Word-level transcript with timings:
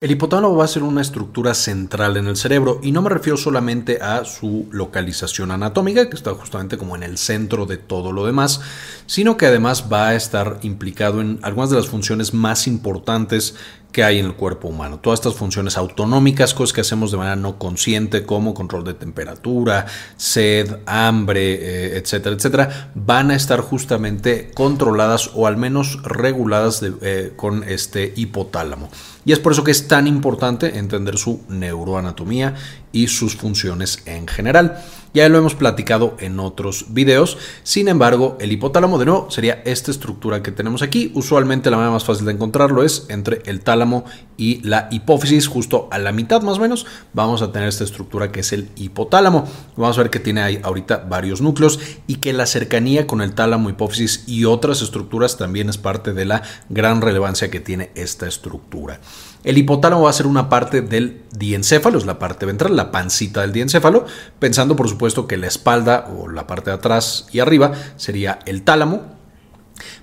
El 0.00 0.12
hipotálamo 0.12 0.54
va 0.54 0.64
a 0.64 0.68
ser 0.68 0.84
una 0.84 1.00
estructura 1.00 1.54
central 1.54 2.16
en 2.16 2.28
el 2.28 2.36
cerebro 2.36 2.78
y 2.84 2.92
no 2.92 3.02
me 3.02 3.10
refiero 3.10 3.36
solamente 3.36 4.00
a 4.00 4.24
su 4.24 4.68
localización 4.70 5.50
anatómica, 5.50 6.08
que 6.08 6.14
está 6.14 6.34
justamente 6.34 6.78
como 6.78 6.94
en 6.94 7.02
el 7.02 7.18
centro 7.18 7.66
de 7.66 7.78
todo 7.78 8.12
lo 8.12 8.24
demás, 8.24 8.60
sino 9.06 9.36
que 9.36 9.46
además 9.46 9.86
va 9.92 10.10
a 10.10 10.14
estar 10.14 10.60
implicado 10.62 11.20
en 11.20 11.40
algunas 11.42 11.70
de 11.70 11.78
las 11.78 11.88
funciones 11.88 12.32
más 12.32 12.68
importantes 12.68 13.56
que 13.92 14.04
hay 14.04 14.18
en 14.18 14.26
el 14.26 14.34
cuerpo 14.34 14.68
humano. 14.68 14.98
Todas 14.98 15.20
estas 15.20 15.34
funciones 15.34 15.76
autonómicas, 15.76 16.54
cosas 16.54 16.72
que 16.72 16.82
hacemos 16.82 17.10
de 17.10 17.16
manera 17.16 17.36
no 17.36 17.58
consciente, 17.58 18.24
como 18.24 18.54
control 18.54 18.84
de 18.84 18.94
temperatura, 18.94 19.86
sed, 20.16 20.80
hambre, 20.86 21.54
eh, 21.54 21.98
etcétera, 21.98 22.36
etcétera, 22.36 22.90
van 22.94 23.30
a 23.30 23.34
estar 23.34 23.60
justamente 23.60 24.50
controladas 24.54 25.30
o 25.34 25.46
al 25.46 25.56
menos 25.56 26.02
reguladas 26.02 26.82
eh, 26.82 27.32
con 27.36 27.64
este 27.64 28.12
hipotálamo. 28.14 28.90
Y 29.24 29.32
es 29.32 29.38
por 29.38 29.52
eso 29.52 29.64
que 29.64 29.72
es 29.72 29.88
tan 29.88 30.06
importante 30.06 30.78
entender 30.78 31.18
su 31.18 31.42
neuroanatomía 31.48 32.54
y 32.92 33.08
sus 33.08 33.36
funciones 33.36 34.02
en 34.06 34.26
general. 34.26 34.82
Ya 35.14 35.28
lo 35.28 35.38
hemos 35.38 35.54
platicado 35.54 36.16
en 36.20 36.38
otros 36.38 36.86
videos. 36.90 37.38
Sin 37.62 37.88
embargo, 37.88 38.36
el 38.40 38.52
hipotálamo 38.52 38.98
de 38.98 39.06
nuevo 39.06 39.30
sería 39.30 39.62
esta 39.64 39.90
estructura 39.90 40.42
que 40.42 40.52
tenemos 40.52 40.82
aquí. 40.82 41.10
Usualmente 41.14 41.70
la 41.70 41.78
manera 41.78 41.92
más 41.92 42.04
fácil 42.04 42.26
de 42.26 42.32
encontrarlo 42.32 42.84
es 42.84 43.06
entre 43.08 43.42
el 43.46 43.60
tálamo 43.60 44.04
y 44.36 44.60
la 44.62 44.88
hipófisis, 44.90 45.48
justo 45.48 45.88
a 45.90 45.98
la 45.98 46.12
mitad 46.12 46.42
más 46.42 46.58
o 46.58 46.60
menos. 46.60 46.86
Vamos 47.14 47.40
a 47.40 47.52
tener 47.52 47.68
esta 47.68 47.84
estructura 47.84 48.30
que 48.30 48.40
es 48.40 48.52
el 48.52 48.68
hipotálamo. 48.76 49.48
Vamos 49.76 49.96
a 49.98 50.02
ver 50.02 50.10
que 50.10 50.20
tiene 50.20 50.42
ahí 50.42 50.60
ahorita 50.62 50.98
varios 51.08 51.40
núcleos 51.40 51.80
y 52.06 52.16
que 52.16 52.34
la 52.34 52.46
cercanía 52.46 53.06
con 53.06 53.22
el 53.22 53.34
tálamo, 53.34 53.70
hipófisis 53.70 54.24
y 54.26 54.44
otras 54.44 54.82
estructuras 54.82 55.38
también 55.38 55.70
es 55.70 55.78
parte 55.78 56.12
de 56.12 56.26
la 56.26 56.42
gran 56.68 57.00
relevancia 57.00 57.50
que 57.50 57.60
tiene 57.60 57.90
esta 57.94 58.28
estructura. 58.28 59.00
El 59.44 59.58
hipotálamo 59.58 60.02
va 60.02 60.10
a 60.10 60.14
ser 60.14 60.26
una 60.26 60.48
parte 60.48 60.80
del 60.80 61.22
diencéfalo, 61.32 61.98
es 61.98 62.06
la 62.06 62.18
parte 62.18 62.46
ventral, 62.46 62.76
la 62.76 62.90
pancita 62.90 63.42
del 63.42 63.52
diencéfalo, 63.52 64.04
pensando 64.38 64.76
por 64.76 64.88
supuesto 64.88 65.26
que 65.26 65.36
la 65.36 65.46
espalda 65.46 66.08
o 66.16 66.28
la 66.28 66.46
parte 66.46 66.70
de 66.70 66.76
atrás 66.76 67.26
y 67.32 67.40
arriba 67.40 67.72
sería 67.96 68.40
el 68.46 68.62
tálamo, 68.62 69.17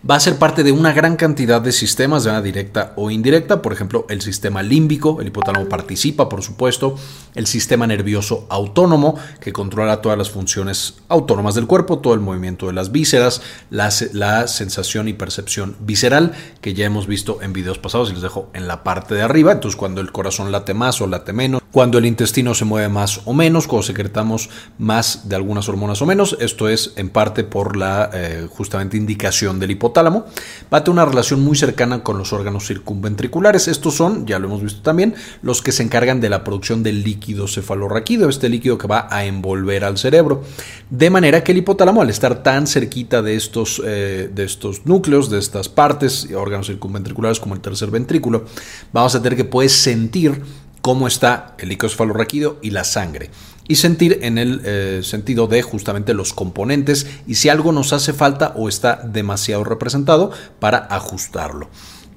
va 0.09 0.15
a 0.15 0.19
ser 0.19 0.37
parte 0.37 0.63
de 0.63 0.71
una 0.71 0.93
gran 0.93 1.15
cantidad 1.15 1.61
de 1.61 1.71
sistemas 1.71 2.23
de 2.23 2.31
manera 2.31 2.43
directa 2.43 2.93
o 2.95 3.11
indirecta, 3.11 3.61
por 3.61 3.73
ejemplo, 3.73 4.05
el 4.09 4.21
sistema 4.21 4.63
límbico, 4.63 5.21
el 5.21 5.27
hipotálamo 5.27 5.67
participa, 5.67 6.29
por 6.29 6.41
supuesto, 6.41 6.95
el 7.35 7.47
sistema 7.47 7.87
nervioso 7.87 8.45
autónomo, 8.49 9.17
que 9.39 9.53
controla 9.53 10.01
todas 10.01 10.17
las 10.17 10.29
funciones 10.29 10.95
autónomas 11.07 11.55
del 11.55 11.67
cuerpo, 11.67 11.99
todo 11.99 12.13
el 12.13 12.19
movimiento 12.19 12.67
de 12.67 12.73
las 12.73 12.91
vísceras, 12.91 13.41
la, 13.69 13.89
la 14.13 14.47
sensación 14.47 15.07
y 15.07 15.13
percepción 15.13 15.75
visceral, 15.79 16.33
que 16.61 16.73
ya 16.73 16.85
hemos 16.85 17.07
visto 17.07 17.41
en 17.41 17.53
videos 17.53 17.79
pasados 17.79 18.09
y 18.09 18.13
les 18.13 18.21
dejo 18.21 18.49
en 18.53 18.67
la 18.67 18.83
parte 18.83 19.15
de 19.15 19.21
arriba, 19.21 19.51
entonces 19.51 19.75
cuando 19.75 20.01
el 20.01 20.11
corazón 20.11 20.51
late 20.51 20.73
más 20.73 21.01
o 21.01 21.07
late 21.07 21.33
menos, 21.33 21.61
cuando 21.75 21.97
el 21.97 22.05
intestino 22.05 22.53
se 22.53 22.63
mueve 22.63 22.87
más 22.87 23.19
o 23.25 23.33
menos, 23.33 23.67
cuando 23.67 23.83
secretamos 23.83 24.49
más 24.77 25.27
de 25.27 25.35
algunas 25.35 25.67
hormonas 25.67 26.01
o 26.01 26.05
menos, 26.05 26.37
esto 26.39 26.69
es 26.69 26.93
en 26.95 27.09
parte 27.09 27.43
por 27.43 27.75
la 27.75 28.09
eh, 28.13 28.47
justamente 28.49 28.95
indicación 28.95 29.59
del 29.59 29.71
hipotálamo, 29.71 30.25
va 30.73 30.77
a 30.77 30.83
tener 30.85 30.93
una 30.93 31.03
relación 31.03 31.41
muy 31.41 31.57
cercana 31.57 32.01
con 32.01 32.17
los 32.17 32.31
órganos 32.31 32.65
circunventriculares. 32.65 33.67
Estos 33.67 33.93
son, 33.93 34.25
ya 34.25 34.39
lo 34.39 34.47
hemos 34.47 34.63
visto 34.63 34.83
también, 34.83 35.15
los 35.41 35.61
que 35.61 35.73
se 35.73 35.83
encargan 35.83 36.21
de 36.21 36.29
la 36.29 36.45
producción 36.45 36.81
del 36.81 37.03
líquido 37.03 37.45
cefalorraquídeo, 37.45 38.29
este 38.29 38.47
líquido 38.47 38.77
que 38.77 38.87
va 38.87 39.09
a 39.11 39.25
envolver 39.25 39.83
al 39.83 39.97
cerebro. 39.97 40.45
De 40.89 41.09
manera 41.09 41.43
que 41.43 41.51
el 41.51 41.57
hipotálamo, 41.57 42.01
al 42.01 42.09
estar 42.09 42.41
tan 42.41 42.67
cerquita 42.67 43.21
de 43.21 43.35
estos, 43.35 43.81
eh, 43.85 44.31
de 44.33 44.45
estos 44.45 44.85
núcleos, 44.85 45.29
de 45.29 45.39
estas 45.39 45.67
partes, 45.67 46.29
órganos 46.33 46.67
circunventriculares 46.67 47.41
como 47.41 47.53
el 47.53 47.59
tercer 47.59 47.91
ventrículo, 47.91 48.45
vamos 48.93 49.13
a 49.13 49.21
tener 49.21 49.35
que 49.35 49.43
puede 49.43 49.67
sentir 49.67 50.41
cómo 50.85 51.07
está 51.07 51.55
el 51.57 51.69
líquido 51.69 51.89
cefalorraquídeo 51.89 52.59
y 52.61 52.69
la 52.69 52.83
sangre 52.83 53.31
y 53.67 53.77
sentir 53.77 54.19
en 54.21 54.37
el 54.37 54.61
eh, 54.63 54.99
sentido 55.01 55.47
de 55.47 55.63
justamente 55.63 56.13
los 56.13 56.31
componentes 56.31 57.07
y 57.25 57.33
si 57.33 57.49
algo 57.49 57.71
nos 57.71 57.91
hace 57.91 58.13
falta 58.13 58.53
o 58.55 58.69
está 58.69 58.97
demasiado 58.97 59.63
representado 59.63 60.29
para 60.59 60.77
ajustarlo. 60.77 61.69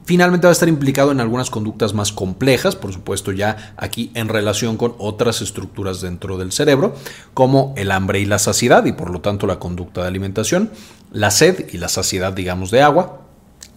Finalmente 0.05 0.47
va 0.47 0.51
a 0.51 0.53
estar 0.53 0.69
implicado 0.69 1.13
en 1.13 1.21
algunas 1.21 1.49
conductas 1.49 1.95
más 1.95 2.13
complejas, 2.13 2.77
por 2.77 2.93
supuesto 2.93 3.33
ya 3.33 3.73
aquí 3.79 4.11
en 4.13 4.29
relación 4.29 4.77
con 4.77 4.95
otras 4.99 5.41
estructuras 5.41 6.03
dentro 6.03 6.37
del 6.37 6.53
cerebro, 6.53 6.95
como 7.33 7.73
el 7.79 7.91
hambre 7.91 8.21
y 8.21 8.27
la 8.27 8.39
saciedad 8.39 8.85
y 8.85 8.93
por 8.93 9.09
lo 9.09 9.23
tanto 9.23 9.47
la 9.47 9.59
conducta 9.59 10.03
de 10.03 10.09
alimentación, 10.09 10.71
la 11.11 11.31
sed 11.31 11.71
y 11.73 11.79
la 11.79 11.89
saciedad 11.89 12.35
digamos 12.35 12.71
de 12.71 12.83
agua, 12.83 13.23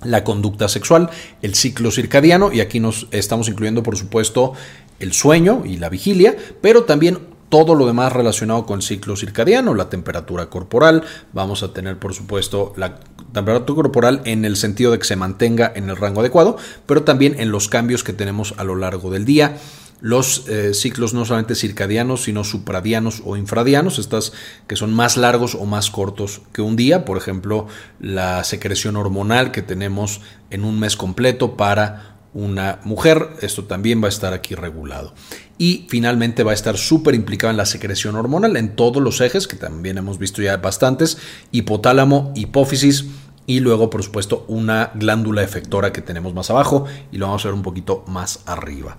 la 0.03 0.23
conducta 0.23 0.67
sexual, 0.67 1.09
el 1.41 1.55
ciclo 1.55 1.91
circadiano 1.91 2.51
y 2.51 2.59
aquí 2.59 2.79
nos 2.79 3.07
estamos 3.11 3.47
incluyendo 3.49 3.83
por 3.83 3.97
supuesto 3.97 4.53
el 5.01 5.13
sueño 5.13 5.63
y 5.65 5.77
la 5.77 5.89
vigilia, 5.89 6.35
pero 6.61 6.83
también 6.83 7.31
todo 7.49 7.75
lo 7.75 7.85
demás 7.85 8.13
relacionado 8.13 8.65
con 8.65 8.77
el 8.77 8.81
ciclo 8.81 9.17
circadiano, 9.17 9.75
la 9.75 9.89
temperatura 9.89 10.45
corporal, 10.49 11.03
vamos 11.33 11.63
a 11.63 11.73
tener 11.73 11.99
por 11.99 12.13
supuesto 12.13 12.73
la 12.77 13.01
temperatura 13.33 13.75
corporal 13.75 14.21
en 14.23 14.45
el 14.45 14.55
sentido 14.55 14.93
de 14.93 14.99
que 14.99 15.05
se 15.05 15.17
mantenga 15.17 15.71
en 15.75 15.89
el 15.89 15.97
rango 15.97 16.21
adecuado, 16.21 16.55
pero 16.85 17.03
también 17.03 17.35
en 17.39 17.51
los 17.51 17.67
cambios 17.67 18.05
que 18.05 18.13
tenemos 18.13 18.53
a 18.57 18.63
lo 18.63 18.77
largo 18.77 19.11
del 19.11 19.25
día, 19.25 19.57
los 20.01 20.47
eh, 20.47 20.73
ciclos 20.73 21.13
no 21.13 21.25
solamente 21.25 21.53
circadianos, 21.53 22.23
sino 22.23 22.43
supradianos 22.43 23.21
o 23.23 23.37
infradianos, 23.37 23.99
estas 23.99 24.33
que 24.65 24.75
son 24.75 24.93
más 24.93 25.15
largos 25.15 25.53
o 25.53 25.65
más 25.65 25.91
cortos 25.91 26.41
que 26.53 26.61
un 26.61 26.75
día, 26.75 27.05
por 27.05 27.17
ejemplo, 27.17 27.67
la 27.99 28.43
secreción 28.43 28.95
hormonal 28.95 29.51
que 29.51 29.61
tenemos 29.61 30.21
en 30.49 30.65
un 30.65 30.79
mes 30.79 30.97
completo 30.97 31.55
para 31.55 32.10
una 32.33 32.79
mujer, 32.83 33.29
esto 33.41 33.65
también 33.65 34.01
va 34.01 34.05
a 34.05 34.09
estar 34.09 34.33
aquí 34.33 34.55
regulado. 34.55 35.13
Y 35.57 35.85
finalmente 35.89 36.43
va 36.43 36.51
a 36.51 36.55
estar 36.55 36.77
súper 36.77 37.13
implicado 37.15 37.51
en 37.51 37.57
la 37.57 37.65
secreción 37.65 38.15
hormonal 38.15 38.57
en 38.57 38.75
todos 38.75 39.01
los 39.01 39.21
ejes, 39.21 39.47
que 39.47 39.57
también 39.57 39.97
hemos 39.97 40.17
visto 40.17 40.41
ya 40.41 40.57
bastantes, 40.57 41.17
hipotálamo, 41.51 42.31
hipófisis 42.35 43.05
y 43.45 43.59
luego 43.59 43.89
por 43.89 44.03
supuesto 44.03 44.45
una 44.47 44.91
glándula 44.95 45.43
efectora 45.43 45.91
que 45.91 46.01
tenemos 46.01 46.33
más 46.33 46.49
abajo 46.49 46.85
y 47.11 47.17
lo 47.17 47.27
vamos 47.27 47.43
a 47.43 47.49
ver 47.49 47.55
un 47.55 47.63
poquito 47.63 48.05
más 48.07 48.39
arriba. 48.45 48.97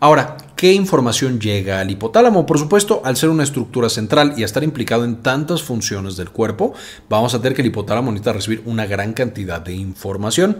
Ahora, 0.00 0.36
¿qué 0.54 0.72
información 0.72 1.40
llega 1.40 1.80
al 1.80 1.90
hipotálamo? 1.90 2.46
Por 2.46 2.58
supuesto, 2.60 3.02
al 3.04 3.16
ser 3.16 3.30
una 3.30 3.42
estructura 3.42 3.88
central 3.88 4.34
y 4.36 4.42
a 4.42 4.44
estar 4.44 4.62
implicado 4.62 5.04
en 5.04 5.22
tantas 5.22 5.64
funciones 5.64 6.16
del 6.16 6.30
cuerpo, 6.30 6.72
vamos 7.08 7.34
a 7.34 7.38
tener 7.42 7.54
que 7.54 7.62
el 7.62 7.68
hipotálamo 7.68 8.12
necesita 8.12 8.32
recibir 8.32 8.62
una 8.64 8.86
gran 8.86 9.12
cantidad 9.12 9.60
de 9.60 9.74
información. 9.74 10.58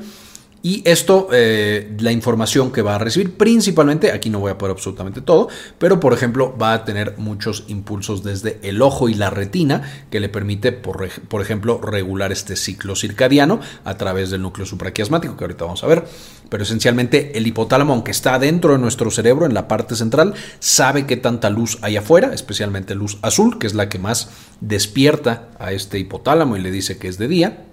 Y 0.60 0.82
esto, 0.84 1.28
eh, 1.32 1.94
la 2.00 2.10
información 2.10 2.72
que 2.72 2.82
va 2.82 2.96
a 2.96 2.98
recibir 2.98 3.36
principalmente, 3.36 4.10
aquí 4.10 4.28
no 4.28 4.40
voy 4.40 4.50
a 4.50 4.58
poner 4.58 4.72
absolutamente 4.72 5.20
todo, 5.20 5.48
pero 5.78 6.00
por 6.00 6.12
ejemplo 6.12 6.56
va 6.60 6.72
a 6.72 6.84
tener 6.84 7.14
muchos 7.16 7.64
impulsos 7.68 8.24
desde 8.24 8.58
el 8.62 8.82
ojo 8.82 9.08
y 9.08 9.14
la 9.14 9.30
retina 9.30 10.04
que 10.10 10.18
le 10.18 10.28
permite, 10.28 10.72
por, 10.72 11.08
por 11.28 11.42
ejemplo, 11.42 11.80
regular 11.80 12.32
este 12.32 12.56
ciclo 12.56 12.96
circadiano 12.96 13.60
a 13.84 13.96
través 13.96 14.30
del 14.30 14.42
núcleo 14.42 14.66
supraquiasmático 14.66 15.36
que 15.36 15.44
ahorita 15.44 15.64
vamos 15.64 15.84
a 15.84 15.86
ver. 15.86 16.04
Pero 16.48 16.64
esencialmente 16.64 17.38
el 17.38 17.46
hipotálamo, 17.46 17.92
aunque 17.92 18.10
está 18.10 18.38
dentro 18.40 18.72
de 18.72 18.78
nuestro 18.78 19.12
cerebro, 19.12 19.46
en 19.46 19.54
la 19.54 19.68
parte 19.68 19.94
central, 19.94 20.34
sabe 20.58 21.06
qué 21.06 21.16
tanta 21.16 21.50
luz 21.50 21.78
hay 21.82 21.96
afuera, 21.96 22.32
especialmente 22.34 22.96
luz 22.96 23.18
azul, 23.22 23.58
que 23.58 23.68
es 23.68 23.74
la 23.74 23.88
que 23.88 24.00
más 24.00 24.30
despierta 24.60 25.50
a 25.60 25.72
este 25.72 26.00
hipotálamo 26.00 26.56
y 26.56 26.60
le 26.60 26.72
dice 26.72 26.98
que 26.98 27.06
es 27.06 27.18
de 27.18 27.28
día 27.28 27.67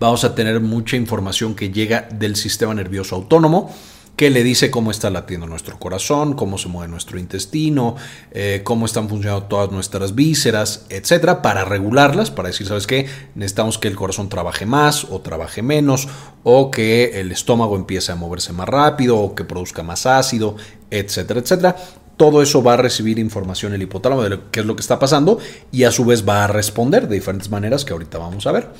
Vamos 0.00 0.24
a 0.24 0.34
tener 0.34 0.60
mucha 0.60 0.96
información 0.96 1.54
que 1.54 1.70
llega 1.70 2.08
del 2.12 2.36
sistema 2.36 2.74
nervioso 2.74 3.16
autónomo 3.16 3.74
que 4.16 4.30
le 4.30 4.42
dice 4.42 4.70
cómo 4.70 4.90
está 4.90 5.10
latiendo 5.10 5.46
nuestro 5.46 5.78
corazón, 5.78 6.34
cómo 6.34 6.56
se 6.56 6.68
mueve 6.68 6.90
nuestro 6.90 7.18
intestino, 7.18 7.96
eh, 8.32 8.62
cómo 8.64 8.86
están 8.86 9.10
funcionando 9.10 9.44
todas 9.44 9.70
nuestras 9.70 10.14
vísceras, 10.14 10.86
etcétera, 10.88 11.42
para 11.42 11.66
regularlas, 11.66 12.30
para 12.30 12.48
decir, 12.48 12.66
¿sabes 12.66 12.86
qué? 12.86 13.06
Necesitamos 13.34 13.78
que 13.78 13.88
el 13.88 13.96
corazón 13.96 14.30
trabaje 14.30 14.64
más 14.64 15.04
o 15.04 15.20
trabaje 15.20 15.62
menos, 15.62 16.08
o 16.42 16.70
que 16.70 17.20
el 17.20 17.30
estómago 17.30 17.76
empiece 17.76 18.10
a 18.10 18.16
moverse 18.16 18.54
más 18.54 18.68
rápido, 18.68 19.18
o 19.18 19.34
que 19.34 19.44
produzca 19.44 19.82
más 19.82 20.06
ácido, 20.06 20.56
etcétera, 20.90 21.40
etcétera. 21.40 21.76
Todo 22.16 22.40
eso 22.40 22.62
va 22.62 22.72
a 22.72 22.78
recibir 22.78 23.18
información 23.18 23.74
el 23.74 23.82
hipotálamo 23.82 24.22
de 24.22 24.40
qué 24.50 24.60
es 24.60 24.66
lo 24.66 24.74
que 24.74 24.80
está 24.80 24.98
pasando 24.98 25.38
y 25.70 25.84
a 25.84 25.90
su 25.90 26.06
vez 26.06 26.26
va 26.26 26.44
a 26.44 26.46
responder 26.46 27.08
de 27.08 27.16
diferentes 27.16 27.50
maneras 27.50 27.84
que 27.84 27.92
ahorita 27.92 28.16
vamos 28.16 28.46
a 28.46 28.52
ver 28.52 28.70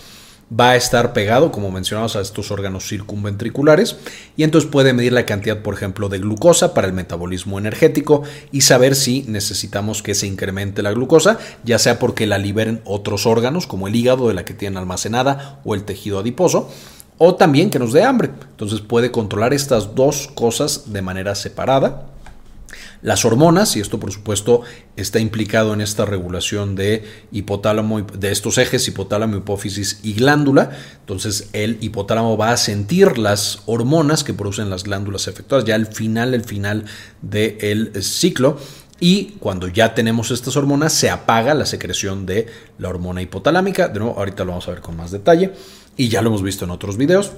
va 0.49 0.71
a 0.71 0.77
estar 0.77 1.13
pegado, 1.13 1.51
como 1.51 1.71
mencionamos, 1.71 2.15
a 2.15 2.21
estos 2.21 2.51
órganos 2.51 2.87
circunventriculares 2.89 3.97
y 4.37 4.45
entonces 4.45 4.71
puede 4.71 4.93
medir 4.93 5.13
la 5.13 5.27
cantidad, 5.27 5.59
por 5.61 5.75
ejemplo, 5.75 6.09
de 6.09 6.19
glucosa 6.19 6.73
para 6.73 6.87
el 6.87 6.93
metabolismo 6.93 7.59
energético 7.59 8.23
y 8.53 8.61
saber 8.61 8.95
si 8.95 9.25
necesitamos 9.27 10.03
que 10.03 10.15
se 10.15 10.27
incremente 10.27 10.83
la 10.83 10.93
glucosa, 10.93 11.39
ya 11.65 11.79
sea 11.79 11.99
porque 11.99 12.27
la 12.27 12.39
liberen 12.39 12.81
otros 12.85 13.27
órganos, 13.27 13.67
como 13.67 13.89
el 13.89 13.97
hígado 13.97 14.29
de 14.29 14.35
la 14.35 14.45
que 14.45 14.55
tienen 14.55 14.79
almacenada 14.79 15.61
o 15.65 15.75
el 15.75 15.85
tejido 15.85 16.21
adiposo, 16.21 16.71
o 17.19 17.35
también 17.35 17.71
que 17.71 17.79
nos 17.79 17.93
dé 17.93 18.05
hambre. 18.05 18.31
Entonces 18.51 18.81
puede 18.81 19.11
controlar 19.11 19.53
estas 19.53 19.95
dos 19.95 20.29
cosas 20.35 20.93
de 20.93 21.03
manera 21.03 21.35
separada. 21.35 22.07
Las 23.03 23.25
hormonas, 23.25 23.77
y 23.77 23.81
esto 23.81 24.01
por 24.01 24.13
supuesto 24.13 24.63
está 24.97 25.19
implicado 25.19 25.75
en 25.75 25.81
esta 25.81 26.05
regulación 26.05 26.75
de 26.75 27.05
hipotálamo, 27.33 28.03
de 28.03 28.33
estos 28.33 28.59
ejes 28.59 28.89
hipotálamo, 28.89 29.37
hipófisis 29.37 30.01
y 30.03 30.15
glándula. 30.15 30.71
Entonces 31.01 31.49
el 31.53 31.79
hipotálamo 31.81 32.37
va 32.37 32.53
a 32.53 32.57
sentir 32.57 33.19
las 33.19 33.61
hormonas 33.67 34.25
que 34.25 34.35
producen 34.35 34.71
las 34.71 34.85
glándulas 34.85 35.29
efectuadas 35.29 35.65
ya 35.67 35.75
al 35.75 35.87
final, 35.87 36.35
el 36.35 36.45
final 36.45 36.85
del 37.23 37.93
ciclo. 38.03 38.59
Y 38.99 39.37
cuando 39.41 39.69
ya 39.69 39.95
tenemos 39.95 40.31
estas 40.31 40.57
hormonas, 40.57 40.93
se 40.93 41.11
apaga 41.11 41.53
la 41.53 41.67
secreción 41.67 42.25
de 42.25 42.47
la 42.79 42.89
hormona 42.89 43.21
hipotalámica. 43.21 43.89
De 43.89 43.99
nuevo, 43.99 44.19
ahorita 44.19 44.45
lo 44.45 44.53
vamos 44.53 44.69
a 44.69 44.71
ver 44.71 44.81
con 44.81 44.97
más 44.97 45.11
detalle. 45.11 45.53
Y 45.99 46.09
ya 46.09 46.23
lo 46.23 46.29
hemos 46.29 46.43
visto 46.43 46.65
en 46.65 46.71
otros 46.71 46.97
videos 46.97 47.33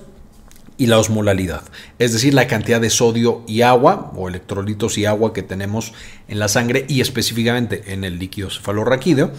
y 0.79 0.87
la 0.87 0.99
osmolalidad, 0.99 1.63
es 1.99 2.13
decir, 2.13 2.33
la 2.33 2.47
cantidad 2.47 2.81
de 2.81 2.89
sodio 2.89 3.43
y 3.49 3.63
agua 3.63 4.13
o 4.17 4.29
electrolitos 4.29 4.97
y 4.97 5.05
agua 5.05 5.33
que 5.33 5.43
tenemos 5.43 5.93
en 6.29 6.39
la 6.39 6.49
sangre 6.49 6.87
y 6.89 7.01
específicamente 7.01 7.93
en 7.93 8.05
el 8.05 8.19
líquido 8.19 8.49
cefalorraquídeo, 8.49 9.33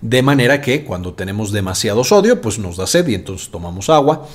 de 0.00 0.22
manera 0.22 0.62
que 0.62 0.84
cuando 0.84 1.12
tenemos 1.14 1.52
demasiado 1.52 2.02
sodio, 2.02 2.40
pues 2.40 2.58
nos 2.58 2.78
da 2.78 2.86
sed 2.86 3.06
y 3.08 3.14
entonces 3.14 3.50
tomamos 3.50 3.90
agua, 3.90 4.26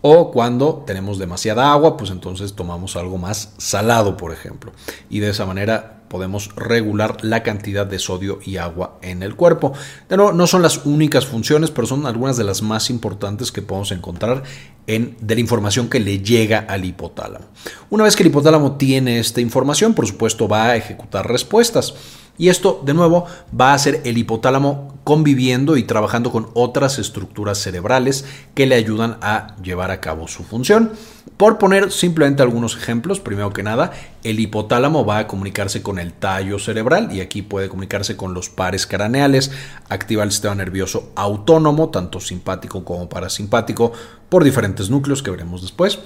o 0.00 0.30
cuando 0.30 0.84
tenemos 0.86 1.18
demasiada 1.18 1.70
agua, 1.70 1.96
pues 1.96 2.10
entonces 2.10 2.54
tomamos 2.54 2.96
algo 2.96 3.18
más 3.18 3.52
salado, 3.58 4.16
por 4.16 4.32
ejemplo, 4.32 4.72
y 5.10 5.20
de 5.20 5.30
esa 5.30 5.46
manera 5.46 5.95
podemos 6.08 6.54
regular 6.56 7.18
la 7.22 7.42
cantidad 7.42 7.86
de 7.86 7.98
sodio 7.98 8.38
y 8.44 8.56
agua 8.56 8.98
en 9.02 9.22
el 9.22 9.34
cuerpo. 9.34 9.72
De 10.08 10.16
no 10.16 10.46
son 10.46 10.62
las 10.62 10.84
únicas 10.84 11.26
funciones, 11.26 11.70
pero 11.70 11.86
son 11.86 12.06
algunas 12.06 12.36
de 12.36 12.44
las 12.44 12.62
más 12.62 12.90
importantes 12.90 13.52
que 13.52 13.62
podemos 13.62 13.92
encontrar 13.92 14.42
en, 14.86 15.16
de 15.20 15.34
la 15.34 15.40
información 15.40 15.88
que 15.88 16.00
le 16.00 16.20
llega 16.20 16.60
al 16.68 16.84
hipotálamo. 16.84 17.46
Una 17.90 18.04
vez 18.04 18.16
que 18.16 18.22
el 18.22 18.28
hipotálamo 18.28 18.76
tiene 18.76 19.18
esta 19.18 19.40
información, 19.40 19.94
por 19.94 20.06
supuesto 20.06 20.48
va 20.48 20.66
a 20.66 20.76
ejecutar 20.76 21.28
respuestas. 21.28 21.94
Y 22.38 22.48
esto, 22.48 22.82
de 22.84 22.94
nuevo, 22.94 23.26
va 23.58 23.72
a 23.72 23.78
ser 23.78 24.02
el 24.04 24.18
hipotálamo 24.18 24.96
conviviendo 25.04 25.76
y 25.76 25.84
trabajando 25.84 26.32
con 26.32 26.48
otras 26.54 26.98
estructuras 26.98 27.58
cerebrales 27.58 28.24
que 28.54 28.66
le 28.66 28.74
ayudan 28.74 29.18
a 29.22 29.56
llevar 29.62 29.90
a 29.90 30.00
cabo 30.00 30.26
su 30.26 30.42
función. 30.42 30.90
Por 31.36 31.58
poner 31.58 31.92
simplemente 31.92 32.42
algunos 32.42 32.76
ejemplos, 32.76 33.20
primero 33.20 33.52
que 33.52 33.62
nada, 33.62 33.92
el 34.24 34.40
hipotálamo 34.40 35.04
va 35.04 35.18
a 35.18 35.26
comunicarse 35.26 35.82
con 35.82 35.98
el 35.98 36.12
tallo 36.12 36.58
cerebral 36.58 37.12
y 37.12 37.20
aquí 37.20 37.42
puede 37.42 37.68
comunicarse 37.68 38.16
con 38.16 38.34
los 38.34 38.48
pares 38.48 38.86
craneales, 38.86 39.50
activa 39.88 40.24
el 40.24 40.32
sistema 40.32 40.54
nervioso 40.54 41.12
autónomo, 41.14 41.90
tanto 41.90 42.20
simpático 42.20 42.84
como 42.84 43.08
parasimpático, 43.08 43.92
por 44.28 44.44
diferentes 44.44 44.90
núcleos 44.90 45.22
que 45.22 45.30
veremos 45.30 45.62
después. 45.62 45.98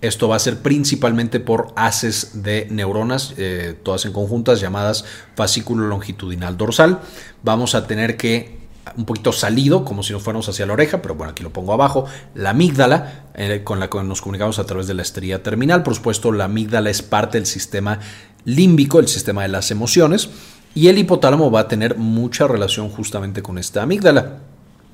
Esto 0.00 0.28
va 0.28 0.36
a 0.36 0.40
ser 0.40 0.58
principalmente 0.58 1.40
por 1.40 1.72
haces 1.76 2.42
de 2.42 2.68
neuronas, 2.70 3.34
eh, 3.38 3.74
todas 3.82 4.04
en 4.04 4.12
conjuntas, 4.12 4.60
llamadas 4.60 5.04
fascículo 5.34 5.86
longitudinal 5.86 6.56
dorsal. 6.56 7.00
Vamos 7.42 7.74
a 7.74 7.86
tener 7.86 8.16
que 8.16 8.56
un 8.96 9.04
poquito 9.04 9.32
salido, 9.32 9.84
como 9.84 10.02
si 10.02 10.12
nos 10.12 10.22
fuéramos 10.22 10.48
hacia 10.48 10.66
la 10.66 10.74
oreja, 10.74 11.02
pero 11.02 11.14
bueno, 11.14 11.32
aquí 11.32 11.42
lo 11.42 11.52
pongo 11.52 11.72
abajo, 11.72 12.06
la 12.34 12.50
amígdala, 12.50 13.24
eh, 13.34 13.62
con 13.64 13.80
la 13.80 13.90
que 13.90 14.02
nos 14.02 14.20
comunicamos 14.20 14.58
a 14.58 14.64
través 14.64 14.86
de 14.86 14.94
la 14.94 15.02
estrella 15.02 15.42
terminal. 15.42 15.82
Por 15.82 15.94
supuesto, 15.94 16.30
la 16.30 16.44
amígdala 16.44 16.90
es 16.90 17.02
parte 17.02 17.38
del 17.38 17.46
sistema 17.46 17.98
límbico, 18.44 19.00
el 19.00 19.08
sistema 19.08 19.42
de 19.42 19.48
las 19.48 19.70
emociones, 19.70 20.30
y 20.74 20.88
el 20.88 20.98
hipotálamo 20.98 21.50
va 21.50 21.60
a 21.60 21.68
tener 21.68 21.96
mucha 21.96 22.46
relación 22.46 22.90
justamente 22.90 23.42
con 23.42 23.58
esta 23.58 23.82
amígdala. 23.82 24.38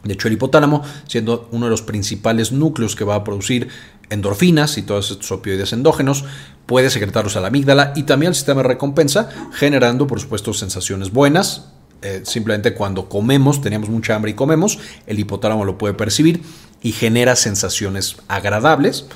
De 0.05 0.15
hecho, 0.15 0.29
el 0.29 0.35
hipotálamo, 0.35 0.83
siendo 1.07 1.49
uno 1.53 1.67
de 1.67 1.71
los 1.71 1.83
principales 1.83 2.53
núcleos 2.53 2.97
que 2.97 3.05
va 3.05 3.15
a 3.15 3.25
producir 3.25 3.69
endorfinas 4.11 4.77
y 4.79 4.83
todos 4.83 5.11
estos 5.11 5.31
opioides 5.33 5.73
endógenos, 5.73 6.25
puede 6.67 6.91
secretarlos 6.91 7.37
a 7.37 7.41
la 7.41 7.49
amígdala 7.49 7.93
y 7.97 8.03
también 8.03 8.29
al 8.31 8.35
sistema 8.35 8.63
de 8.63 8.69
recompensa, 8.69 9.29
generando, 9.53 10.07
por 10.07 10.21
supuesto, 10.21 10.53
sensaciones 10.53 11.13
buenas. 11.13 11.69
Eh, 12.03 12.23
simplemente 12.25 12.75
cuando 12.75 13.09
comemos, 13.09 13.63
teníamos 13.63 13.89
mucha 13.89 14.17
hambre 14.17 14.33
y 14.33 14.35
comemos, 14.35 14.81
el 15.07 15.21
hipotálamo 15.21 15.65
lo 15.65 15.79
puede 15.79 15.95
percibir 15.95 16.43
y 16.83 16.93
genera 16.93 17.37
sensaciones 17.37 18.17
agradables. 18.27 19.07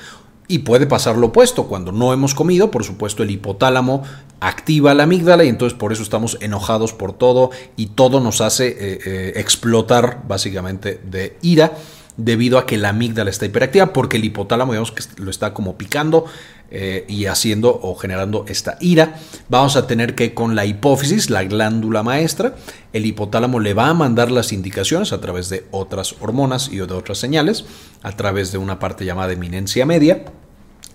Y 0.47 0.59
puede 0.59 0.87
pasar 0.87 1.17
lo 1.17 1.27
opuesto, 1.27 1.65
cuando 1.65 1.91
no 1.91 2.13
hemos 2.13 2.33
comido, 2.33 2.71
por 2.71 2.83
supuesto 2.85 3.23
el 3.23 3.31
hipotálamo 3.31 4.03
activa 4.39 4.93
la 4.93 5.03
amígdala 5.03 5.43
y 5.43 5.49
entonces 5.49 5.77
por 5.77 5.91
eso 5.91 6.03
estamos 6.03 6.37
enojados 6.41 6.93
por 6.93 7.13
todo 7.13 7.49
y 7.75 7.87
todo 7.87 8.19
nos 8.19 8.41
hace 8.41 8.67
eh, 8.67 8.99
eh, 9.05 9.33
explotar 9.37 10.21
básicamente 10.27 11.01
de 11.03 11.37
ira 11.41 11.73
debido 12.17 12.57
a 12.57 12.65
que 12.65 12.77
la 12.77 12.89
amígdala 12.89 13.29
está 13.29 13.45
hiperactiva 13.45 13.93
porque 13.93 14.17
el 14.17 14.25
hipotálamo 14.25 14.73
digamos 14.73 14.91
que 14.91 15.03
lo 15.21 15.31
está 15.31 15.53
como 15.53 15.77
picando 15.77 16.25
eh, 16.71 17.05
y 17.07 17.25
haciendo 17.25 17.79
o 17.81 17.95
generando 17.95 18.45
esta 18.47 18.77
ira. 18.81 19.19
Vamos 19.49 19.75
a 19.75 19.87
tener 19.87 20.15
que 20.15 20.33
con 20.33 20.55
la 20.55 20.65
hipófisis, 20.65 21.29
la 21.29 21.43
glándula 21.43 22.03
maestra, 22.03 22.55
el 22.93 23.05
hipotálamo 23.05 23.59
le 23.59 23.73
va 23.73 23.89
a 23.89 23.93
mandar 23.93 24.31
las 24.31 24.51
indicaciones 24.51 25.13
a 25.13 25.21
través 25.21 25.49
de 25.49 25.65
otras 25.71 26.15
hormonas 26.19 26.69
y 26.71 26.77
de 26.77 26.93
otras 26.93 27.17
señales, 27.17 27.65
a 28.03 28.11
través 28.15 28.51
de 28.51 28.57
una 28.57 28.79
parte 28.79 29.05
llamada 29.05 29.33
eminencia 29.33 29.85
media 29.85 30.25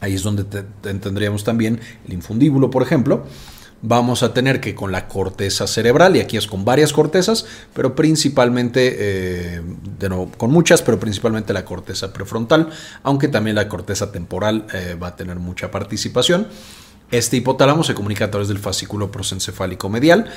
Ahí 0.03 0.15
es 0.15 0.25
donde 0.25 0.43
tendríamos 0.43 1.45
también 1.45 1.79
el 2.09 2.13
infundíbulo, 2.13 2.71
por 2.71 2.83
ejemplo. 2.83 3.25
Vamos 3.85 4.23
a 4.23 4.33
tener 4.33 4.61
que 4.61 4.77
con 4.77 4.93
la 4.93 5.09
corteza 5.09 5.67
cerebral, 5.67 6.15
y 6.15 6.21
aquí 6.21 6.37
es 6.37 6.47
con 6.47 6.65
varias 6.65 6.93
cortezas, 6.93 7.47
pero 7.75 7.97
principalmente, 7.97 8.97
eh, 8.97 9.61
de 9.99 10.09
nuevo, 10.09 10.31
con 10.37 10.53
muchas, 10.53 10.83
pero 10.83 11.01
principalmente 11.01 11.53
la 11.53 11.65
corteza 11.65 12.13
prefrontal, 12.13 12.69
aunque 13.03 13.27
también 13.27 13.57
la 13.57 13.69
corteza 13.69 14.13
temporal 14.13 14.67
eh, 14.73 14.95
va 14.95 15.09
a 15.09 15.17
tener 15.17 15.41
mucha 15.41 15.73
participación. 15.73 16.47
Este 17.11 17.39
hipotálamo 17.39 17.83
se 17.83 17.95
comunica 17.95 18.27
a 18.27 18.31
través 18.31 18.47
del 18.47 18.61
fascículo 18.61 19.11
prosencefálico 19.11 19.89
medial, 19.89 20.31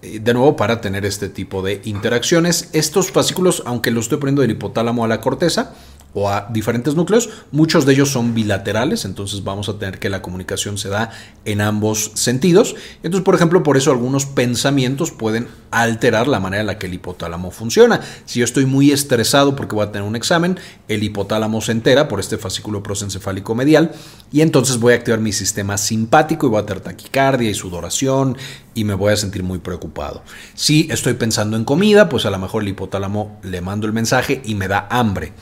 eh, 0.00 0.18
de 0.18 0.32
nuevo 0.32 0.56
para 0.56 0.80
tener 0.80 1.04
este 1.04 1.28
tipo 1.28 1.60
de 1.60 1.82
interacciones. 1.84 2.70
Estos 2.72 3.12
fascículos, 3.12 3.62
aunque 3.66 3.90
lo 3.90 4.00
estoy 4.00 4.16
poniendo 4.16 4.40
del 4.40 4.52
hipotálamo 4.52 5.04
a 5.04 5.08
la 5.08 5.20
corteza, 5.20 5.74
o 6.18 6.30
a 6.30 6.46
diferentes 6.48 6.94
núcleos. 6.94 7.28
Muchos 7.52 7.84
de 7.84 7.92
ellos 7.92 8.08
son 8.08 8.32
bilaterales, 8.32 9.04
entonces 9.04 9.44
vamos 9.44 9.68
a 9.68 9.78
tener 9.78 9.98
que 9.98 10.08
la 10.08 10.22
comunicación 10.22 10.78
se 10.78 10.88
da 10.88 11.10
en 11.44 11.60
ambos 11.60 12.10
sentidos. 12.14 12.74
Entonces, 13.02 13.22
por 13.22 13.34
ejemplo, 13.34 13.62
por 13.62 13.76
eso 13.76 13.90
algunos 13.90 14.24
pensamientos 14.24 15.10
pueden 15.10 15.46
alterar 15.70 16.26
la 16.26 16.40
manera 16.40 16.62
en 16.62 16.68
la 16.68 16.78
que 16.78 16.86
el 16.86 16.94
hipotálamo 16.94 17.50
funciona. 17.50 18.00
Si 18.24 18.38
yo 18.38 18.46
estoy 18.46 18.64
muy 18.64 18.92
estresado 18.92 19.54
porque 19.54 19.74
voy 19.74 19.84
a 19.84 19.92
tener 19.92 20.08
un 20.08 20.16
examen, 20.16 20.58
el 20.88 21.02
hipotálamo 21.02 21.60
se 21.60 21.72
entera 21.72 22.08
por 22.08 22.18
este 22.18 22.38
fascículo 22.38 22.82
prosencefálico 22.82 23.54
medial 23.54 23.92
y 24.32 24.40
entonces 24.40 24.80
voy 24.80 24.94
a 24.94 24.96
activar 24.96 25.20
mi 25.20 25.34
sistema 25.34 25.76
simpático 25.76 26.46
y 26.46 26.48
voy 26.48 26.62
a 26.62 26.64
tener 26.64 26.82
taquicardia 26.82 27.50
y 27.50 27.54
sudoración 27.54 28.38
y 28.74 28.84
me 28.84 28.94
voy 28.94 29.12
a 29.12 29.16
sentir 29.18 29.42
muy 29.42 29.58
preocupado. 29.58 30.22
Si 30.54 30.88
estoy 30.90 31.12
pensando 31.12 31.58
en 31.58 31.64
comida, 31.66 32.08
pues 32.08 32.24
a 32.24 32.30
lo 32.30 32.38
mejor 32.38 32.62
el 32.62 32.70
hipotálamo 32.70 33.38
le 33.42 33.60
mando 33.60 33.86
el 33.86 33.92
mensaje 33.92 34.40
y 34.46 34.54
me 34.54 34.66
da 34.66 34.88
hambre 34.88 35.34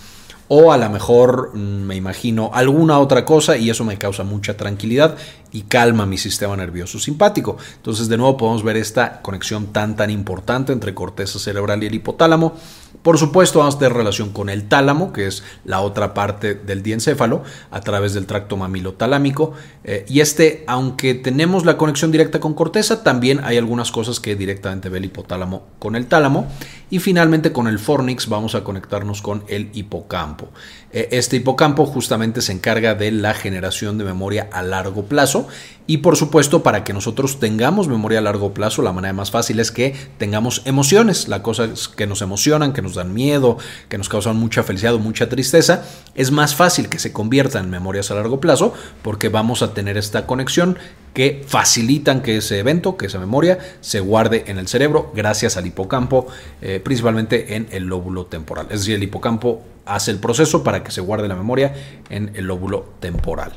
o 0.49 0.73
a 0.73 0.79
lo 0.79 0.91
mejor 0.91 1.53
mm, 1.55 1.59
me 1.59 1.97
imagino 1.97 2.51
alguna 2.53 2.99
otra 2.99 3.25
cosa 3.25 3.57
y 3.57 3.71
eso 3.71 3.85
me 3.85 3.99
causa 3.99 4.25
mucha 4.25 4.57
tranquilidad 4.57 5.17
y 5.55 5.63
calma 5.63 6.05
mi 6.05 6.19
sistema 6.19 6.57
nervioso 6.57 6.99
simpático. 6.99 7.57
Entonces 7.77 8.09
de 8.09 8.19
nuevo 8.19 8.37
podemos 8.37 8.63
ver 8.63 8.77
esta 8.77 9.23
conexión 9.23 9.69
tan 9.69 9.97
tan 9.97 10.11
importante 10.11 10.73
entre 10.73 10.95
corteza 10.95 11.39
cerebral 11.39 11.83
y 11.83 11.87
el 11.87 11.95
hipotálamo. 11.95 12.55
Por 13.03 13.19
supuesto 13.19 13.59
vamos 13.59 13.77
a 13.77 13.79
tener 13.79 13.93
relación 13.93 14.31
con 14.31 14.49
el 14.49 14.67
tálamo, 14.67 15.13
que 15.13 15.27
es 15.27 15.43
la 15.65 15.81
otra 15.81 16.15
parte 16.15 16.55
del 16.55 16.83
diencéfalo, 16.83 17.43
a 17.71 17.81
través 17.81 18.15
del 18.15 18.27
tracto 18.27 18.57
mamilotalámico. 18.57 19.53
Eh, 19.85 20.07
y 20.09 20.21
este, 20.21 20.65
aunque 20.67 21.15
tenemos 21.15 21.65
la 21.65 21.77
conexión 21.77 22.11
directa 22.11 22.41
con 22.41 22.55
corteza, 22.55 23.03
también 23.03 23.41
hay 23.45 23.59
algunas 23.59 23.93
cosas 23.93 24.21
que 24.21 24.37
directamente 24.37 24.89
ve 24.89 24.99
el 24.99 25.05
hipotálamo 25.07 25.67
con 25.79 25.97
el 25.97 26.07
tálamo. 26.07 26.49
Y 26.89 26.99
finalmente 27.01 27.53
con 27.53 27.67
el 27.67 27.79
fornix 27.79 28.29
vamos 28.29 28.55
a 28.55 28.63
conectarnos 28.63 29.21
con 29.21 29.45
el 29.49 29.71
hipocampo. 29.75 30.49
Eh, 30.93 31.09
este 31.11 31.37
hipocampo 31.37 31.87
justamente 31.87 32.41
se 32.41 32.53
encarga 32.53 32.95
de 32.95 33.11
la 33.11 33.35
generación 33.35 33.99
de 33.99 34.05
memoria 34.05 34.49
a 34.53 34.63
largo 34.63 35.05
plazo 35.07 35.44
y 35.87 35.99
por 35.99 36.17
supuesto 36.17 36.63
para 36.63 36.83
que 36.83 36.93
nosotros 36.93 37.39
tengamos 37.39 37.89
memoria 37.89 38.21
a 38.21 38.23
largo 38.23 38.55
plazo 38.55 38.81
la 38.81 38.93
manera 38.93 39.13
más 39.13 39.31
fácil 39.31 39.61
es 39.61 39.71
que 39.71 39.95
tengamos 40.19 40.63
emociones, 40.65 41.29
las 41.29 41.41
cosas 41.41 41.89
que 41.89 42.07
nos 42.07 42.23
emocionan, 42.23 42.73
que 42.73 42.81
nos 42.81 42.95
dan 42.95 43.13
miedo, 43.13 43.59
que 43.89 43.99
nos 43.99 44.09
causan 44.09 44.37
mucha 44.37 44.63
felicidad 44.63 44.95
o 44.95 44.99
mucha 44.99 45.29
tristeza, 45.29 45.85
es 46.15 46.31
más 46.31 46.55
fácil 46.55 46.89
que 46.89 46.99
se 46.99 47.13
conviertan 47.13 47.65
en 47.65 47.71
memorias 47.71 48.11
a 48.11 48.15
largo 48.15 48.41
plazo 48.41 48.73
porque 49.03 49.29
vamos 49.29 49.63
a 49.63 49.75
tener 49.75 49.99
esta 49.99 50.27
conexión 50.27 50.79
que 51.13 51.45
facilitan 51.47 52.23
que 52.23 52.39
ese 52.39 52.59
evento, 52.59 52.97
que 52.97 53.07
esa 53.07 53.19
memoria 53.19 53.59
se 53.81 54.01
guarde 54.01 54.45
en 54.47 54.59
el 54.59 54.69
cerebro 54.69 55.13
gracias 55.15 55.57
al 55.57 55.67
hipocampo, 55.67 56.27
eh, 56.61 56.81
principalmente 56.83 57.57
en 57.57 57.69
el 57.71 57.85
lóbulo 57.85 58.27
temporal. 58.27 58.67
Es 58.71 58.81
decir, 58.81 58.97
el 58.97 59.03
hipocampo 59.03 59.63
hace 59.87 60.11
el 60.11 60.19
proceso 60.19 60.65
para 60.65 60.83
que 60.83 60.91
se 60.91 61.01
guarde 61.01 61.29
la 61.29 61.37
memoria 61.37 61.75
en 62.09 62.33
el 62.35 62.47
lóbulo 62.47 62.95
temporal. 63.01 63.53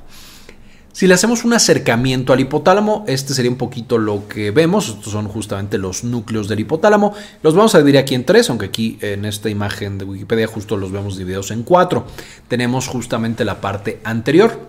Si 0.97 1.05
le 1.05 1.13
hacemos 1.13 1.45
un 1.45 1.53
acercamiento 1.53 2.33
al 2.33 2.39
hipotálamo, 2.39 3.05
este 3.07 3.35
sería 3.35 3.51
un 3.51 3.57
poquito 3.57 3.99
lo 3.99 4.27
que 4.27 4.49
vemos. 4.49 4.89
Estos 4.89 5.13
son 5.13 5.27
justamente 5.27 5.77
los 5.77 6.03
núcleos 6.03 6.47
del 6.47 6.61
hipotálamo. 6.61 7.13
Los 7.43 7.53
vamos 7.53 7.75
a 7.75 7.77
dividir 7.77 7.99
aquí 7.99 8.15
en 8.15 8.25
tres, 8.25 8.49
aunque 8.49 8.65
aquí 8.65 8.97
en 9.01 9.23
esta 9.25 9.47
imagen 9.47 9.99
de 9.99 10.05
Wikipedia 10.05 10.47
justo 10.47 10.75
los 10.75 10.91
vemos 10.91 11.15
divididos 11.15 11.51
en 11.51 11.61
cuatro. 11.61 12.07
Tenemos 12.47 12.87
justamente 12.87 13.45
la 13.45 13.61
parte 13.61 14.01
anterior, 14.05 14.59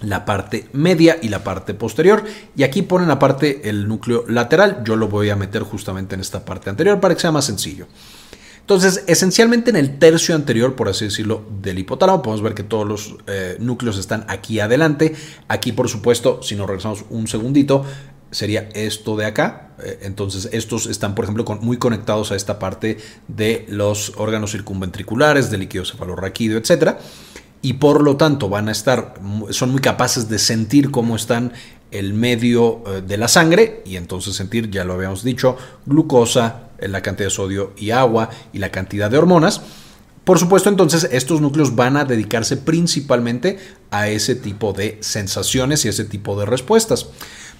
la 0.00 0.24
parte 0.24 0.70
media 0.72 1.18
y 1.20 1.28
la 1.28 1.44
parte 1.44 1.74
posterior. 1.74 2.24
Y 2.56 2.62
aquí 2.62 2.80
ponen 2.80 3.10
aparte 3.10 3.68
el 3.68 3.88
núcleo 3.88 4.24
lateral. 4.26 4.80
Yo 4.86 4.96
lo 4.96 5.08
voy 5.08 5.28
a 5.28 5.36
meter 5.36 5.64
justamente 5.64 6.14
en 6.14 6.22
esta 6.22 6.46
parte 6.46 6.70
anterior 6.70 6.98
para 6.98 7.14
que 7.14 7.20
sea 7.20 7.30
más 7.30 7.44
sencillo. 7.44 7.88
Entonces, 8.68 9.02
esencialmente 9.06 9.70
en 9.70 9.76
el 9.76 9.98
tercio 9.98 10.34
anterior, 10.34 10.76
por 10.76 10.90
así 10.90 11.06
decirlo, 11.06 11.42
del 11.62 11.78
hipotálamo, 11.78 12.20
podemos 12.20 12.42
ver 12.42 12.52
que 12.52 12.62
todos 12.62 12.86
los 12.86 13.16
eh, 13.26 13.56
núcleos 13.60 13.96
están 13.96 14.26
aquí 14.28 14.60
adelante. 14.60 15.14
Aquí, 15.48 15.72
por 15.72 15.88
supuesto, 15.88 16.42
si 16.42 16.54
nos 16.54 16.66
regresamos 16.66 17.06
un 17.08 17.28
segundito, 17.28 17.86
sería 18.30 18.68
esto 18.74 19.16
de 19.16 19.24
acá. 19.24 19.70
Eh, 19.82 20.00
entonces, 20.02 20.50
estos 20.52 20.84
están, 20.84 21.14
por 21.14 21.24
ejemplo, 21.24 21.46
muy 21.62 21.78
conectados 21.78 22.30
a 22.30 22.36
esta 22.36 22.58
parte 22.58 22.98
de 23.26 23.64
los 23.70 24.12
órganos 24.18 24.52
circunventriculares, 24.52 25.50
del 25.50 25.60
líquido 25.60 25.86
cefalorraquídeo, 25.86 26.58
etcétera 26.58 26.98
y 27.60 27.72
por 27.72 28.04
lo 28.04 28.16
tanto 28.16 28.48
van 28.48 28.68
a 28.68 28.72
estar, 28.72 29.14
son 29.50 29.72
muy 29.72 29.80
capaces 29.80 30.28
de 30.28 30.38
sentir 30.38 30.92
cómo 30.92 31.16
están 31.16 31.52
el 31.90 32.14
medio 32.14 32.84
eh, 32.86 33.02
de 33.04 33.16
la 33.16 33.26
sangre 33.26 33.82
y 33.84 33.96
entonces 33.96 34.36
sentir, 34.36 34.70
ya 34.70 34.84
lo 34.84 34.94
habíamos 34.94 35.24
dicho, 35.24 35.56
glucosa, 35.84 36.67
la 36.80 37.02
cantidad 37.02 37.26
de 37.26 37.34
sodio 37.34 37.72
y 37.76 37.90
agua 37.90 38.30
y 38.52 38.58
la 38.58 38.70
cantidad 38.70 39.10
de 39.10 39.18
hormonas. 39.18 39.62
Por 40.28 40.38
supuesto, 40.38 40.68
entonces 40.68 41.08
estos 41.10 41.40
núcleos 41.40 41.74
van 41.74 41.96
a 41.96 42.04
dedicarse 42.04 42.58
principalmente 42.58 43.58
a 43.90 44.08
ese 44.08 44.34
tipo 44.34 44.74
de 44.74 44.98
sensaciones 45.00 45.84
y 45.84 45.88
ese 45.88 46.04
tipo 46.04 46.38
de 46.38 46.44
respuestas. 46.44 47.08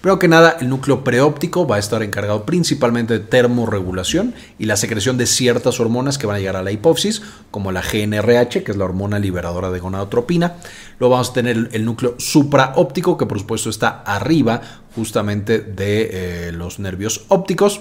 Pero 0.01 0.19
que 0.19 0.29
nada, 0.29 0.57
el 0.61 0.69
núcleo 0.69 1.03
preóptico 1.03 1.67
va 1.67 1.77
a 1.77 1.79
estar 1.81 2.03
encargado 2.03 2.47
principalmente 2.47 3.15
de 3.15 3.25
termorregulación 3.25 4.35
y 4.59 4.67
la 4.67 4.77
secreción 4.77 5.17
de 5.17 5.27
ciertas 5.27 5.81
hormonas 5.81 6.19
que 6.19 6.27
van 6.27 6.37
a 6.37 6.39
llegar 6.39 6.57
a 6.57 6.63
la 6.63 6.71
hipófisis, 6.71 7.23
como 7.51 7.73
la 7.73 7.83
GNRH, 7.83 8.63
que 8.63 8.71
es 8.71 8.77
la 8.77 8.85
hormona 8.85 9.19
liberadora 9.19 9.71
de 9.71 9.81
gonadotropina. 9.81 10.57
Luego 11.01 11.15
vamos 11.15 11.31
a 11.31 11.33
tener 11.33 11.71
el 11.73 11.85
núcleo 11.85 12.15
supraóptico, 12.19 13.17
que 13.17 13.27
por 13.27 13.39
supuesto 13.41 13.71
está 13.71 14.03
arriba 14.03 14.61
justamente 14.95 15.59
de 15.59 16.11
eh, 16.13 16.53
los 16.53 16.79
nervios 16.79 17.25
ópticos. 17.29 17.81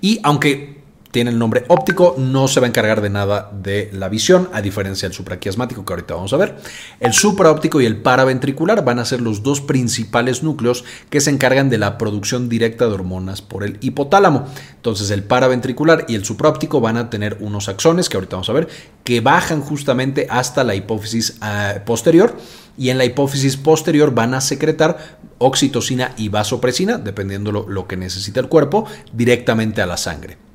Y 0.00 0.20
aunque 0.22 0.77
tiene 1.10 1.30
el 1.30 1.38
nombre 1.38 1.64
óptico, 1.68 2.14
no 2.18 2.48
se 2.48 2.60
va 2.60 2.66
a 2.66 2.68
encargar 2.68 3.00
de 3.00 3.10
nada 3.10 3.50
de 3.52 3.90
la 3.92 4.08
visión, 4.08 4.48
a 4.52 4.60
diferencia 4.60 5.08
del 5.08 5.16
supraquiasmático 5.16 5.84
que 5.84 5.92
ahorita 5.92 6.14
vamos 6.14 6.32
a 6.32 6.36
ver. 6.36 6.56
El 7.00 7.12
supraóptico 7.12 7.80
y 7.80 7.86
el 7.86 7.96
paraventricular 7.96 8.84
van 8.84 8.98
a 8.98 9.04
ser 9.04 9.20
los 9.20 9.42
dos 9.42 9.60
principales 9.60 10.42
núcleos 10.42 10.84
que 11.10 11.20
se 11.20 11.30
encargan 11.30 11.70
de 11.70 11.78
la 11.78 11.98
producción 11.98 12.48
directa 12.48 12.86
de 12.86 12.92
hormonas 12.92 13.42
por 13.42 13.64
el 13.64 13.78
hipotálamo. 13.80 14.46
Entonces 14.76 15.10
el 15.10 15.22
paraventricular 15.22 16.04
y 16.08 16.14
el 16.14 16.24
supraóptico 16.24 16.80
van 16.80 16.96
a 16.96 17.10
tener 17.10 17.38
unos 17.40 17.68
axones 17.68 18.08
que 18.08 18.16
ahorita 18.16 18.36
vamos 18.36 18.50
a 18.50 18.54
ver 18.54 18.68
que 19.04 19.20
bajan 19.20 19.62
justamente 19.62 20.26
hasta 20.28 20.64
la 20.64 20.74
hipófisis 20.74 21.38
ah, 21.40 21.76
posterior 21.86 22.36
y 22.76 22.90
en 22.90 22.98
la 22.98 23.04
hipófisis 23.04 23.56
posterior 23.56 24.14
van 24.14 24.34
a 24.34 24.40
secretar 24.40 25.18
oxitocina 25.38 26.12
y 26.16 26.28
vasopresina, 26.28 26.98
dependiendo 26.98 27.50
lo 27.50 27.86
que 27.88 27.96
necesita 27.96 28.40
el 28.40 28.48
cuerpo, 28.48 28.86
directamente 29.12 29.82
a 29.82 29.86
la 29.86 29.96
sangre. 29.96 30.47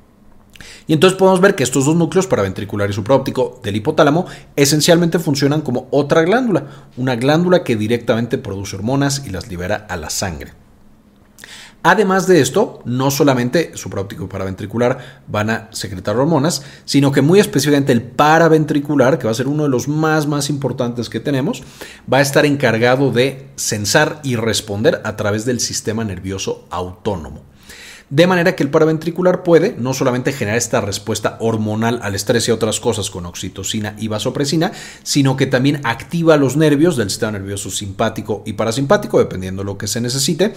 Y 0.88 0.94
entonces 0.94 1.18
podemos 1.18 1.42
ver 1.42 1.56
que 1.56 1.64
estos 1.64 1.86
dos 1.86 1.96
núcleos 1.96 2.28
paraventricular 2.28 2.90
y 2.90 2.94
supraóptico 2.94 3.60
del 3.64 3.76
hipotálamo 3.76 4.26
esencialmente 4.56 5.20
funcionan 5.20 5.62
como 5.62 5.88
otra 5.92 6.24
glándula, 6.24 6.66
una 6.98 7.16
glándula 7.16 7.64
que 7.64 7.76
directamente 7.76 8.38
produce 8.38 8.76
hormonas 8.76 9.24
y 9.26 9.30
las 9.30 9.48
libera 9.48 9.86
a 9.90 9.96
la 9.98 10.10
sangre. 10.10 10.54
Además 11.86 12.28
de 12.28 12.40
esto, 12.40 12.80
no 12.86 13.12
solamente 13.12 13.72
supraóptico 13.76 14.24
y 14.24 14.28
paraventricular 14.28 15.00
van 15.28 15.50
a 15.50 15.68
secretar 15.74 16.16
hormonas, 16.16 16.64
sino 16.86 17.12
que 17.12 17.22
muy 17.22 17.42
específicamente 17.42 17.92
el 17.92 18.02
paraventricular, 18.02 19.20
que 19.20 19.26
va 19.26 19.32
a 19.32 19.36
ser 19.36 19.50
uno 19.50 19.64
de 19.64 19.70
los 19.70 19.90
más 19.90 20.26
más 20.26 20.50
importantes 20.50 21.10
que 21.10 21.20
tenemos, 21.20 21.62
va 22.12 22.20
a 22.20 22.22
estar 22.22 22.46
encargado 22.46 23.12
de 23.12 23.50
censar 23.58 24.22
y 24.24 24.38
responder 24.38 25.02
a 25.04 25.18
través 25.18 25.44
del 25.44 25.60
sistema 25.60 26.06
nervioso 26.06 26.66
autónomo. 26.70 27.42
De 28.14 28.28
manera 28.28 28.56
que 28.56 28.62
el 28.62 28.70
paraventricular 28.70 29.42
puede 29.42 29.76
no 29.80 29.92
solamente 29.96 30.34
generar 30.34 30.60
esta 30.60 30.82
respuesta 30.82 31.36
hormonal 31.40 32.00
al 32.04 32.14
estrés 32.14 32.48
y 32.48 32.52
otras 32.52 32.80
cosas 32.80 33.10
con 33.10 33.26
oxitocina 33.26 33.96
y 33.98 34.08
vasopresina, 34.08 34.72
sino 35.02 35.36
que 35.36 35.48
también 35.48 35.82
activa 35.84 36.38
los 36.38 36.56
nervios 36.56 36.96
del 36.96 37.10
sistema 37.10 37.32
nervioso 37.32 37.72
simpático 37.72 38.44
y 38.46 38.54
parasimpático, 38.54 39.18
dependiendo 39.18 39.64
de 39.64 39.66
lo 39.66 39.80
que 39.80 39.88
se 39.88 40.00
necesite, 40.00 40.54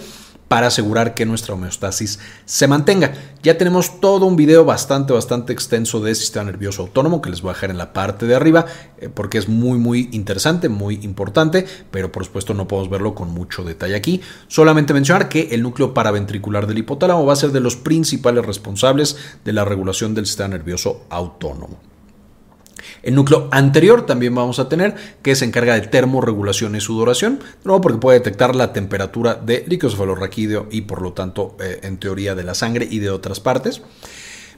para 0.47 0.67
asegurar 0.67 1.13
que 1.13 1.25
nuestra 1.25 1.55
homeostasis 1.55 2.19
se 2.45 2.67
mantenga. 2.67 3.13
Ya 3.43 3.57
tenemos 3.57 3.99
todo 3.99 4.25
un 4.25 4.35
video 4.35 4.65
bastante, 4.65 5.13
bastante 5.13 5.53
extenso 5.53 5.99
de 5.99 6.15
sistema 6.15 6.45
nervioso 6.45 6.83
autónomo 6.83 7.21
que 7.21 7.29
les 7.29 7.41
voy 7.41 7.51
a 7.51 7.53
dejar 7.53 7.71
en 7.71 7.77
la 7.77 7.93
parte 7.93 8.25
de 8.25 8.35
arriba 8.35 8.65
eh, 8.99 9.09
porque 9.09 9.37
es 9.37 9.49
muy, 9.49 9.77
muy 9.77 10.09
interesante, 10.11 10.69
muy 10.69 10.99
importante, 11.03 11.65
pero 11.91 12.11
por 12.11 12.25
supuesto 12.25 12.53
no 12.53 12.67
podemos 12.67 12.89
verlo 12.89 13.13
con 13.13 13.29
mucho 13.31 13.63
detalle 13.63 13.95
aquí. 13.95 14.21
Solamente 14.47 14.93
mencionar 14.93 15.29
que 15.29 15.49
el 15.51 15.63
núcleo 15.63 15.93
paraventricular 15.93 16.67
del 16.67 16.77
hipotálamo 16.79 17.25
va 17.25 17.33
a 17.33 17.37
ser 17.37 17.51
de 17.51 17.59
los 17.59 17.75
principales 17.75 18.45
responsables 18.45 19.17
de 19.43 19.53
la 19.53 19.65
regulación 19.65 20.13
del 20.13 20.25
sistema 20.25 20.49
nervioso 20.49 21.05
autónomo. 21.09 21.96
El 23.03 23.15
núcleo 23.15 23.47
anterior 23.51 24.05
también 24.05 24.35
vamos 24.35 24.59
a 24.59 24.69
tener, 24.69 24.95
que 25.21 25.35
se 25.35 25.45
encarga 25.45 25.75
de 25.75 25.87
termorregulación 25.87 26.75
y 26.75 26.81
sudoración, 26.81 27.39
nuevo 27.63 27.81
porque 27.81 27.99
puede 27.99 28.19
detectar 28.19 28.55
la 28.55 28.73
temperatura 28.73 29.35
de 29.35 29.65
líquido 29.67 29.91
cefalorraquídeo 29.91 30.67
y 30.71 30.81
por 30.81 31.01
lo 31.01 31.13
tanto, 31.13 31.55
eh, 31.59 31.79
en 31.83 31.97
teoría, 31.97 32.35
de 32.35 32.43
la 32.43 32.55
sangre 32.55 32.87
y 32.89 32.99
de 32.99 33.09
otras 33.09 33.39
partes. 33.39 33.81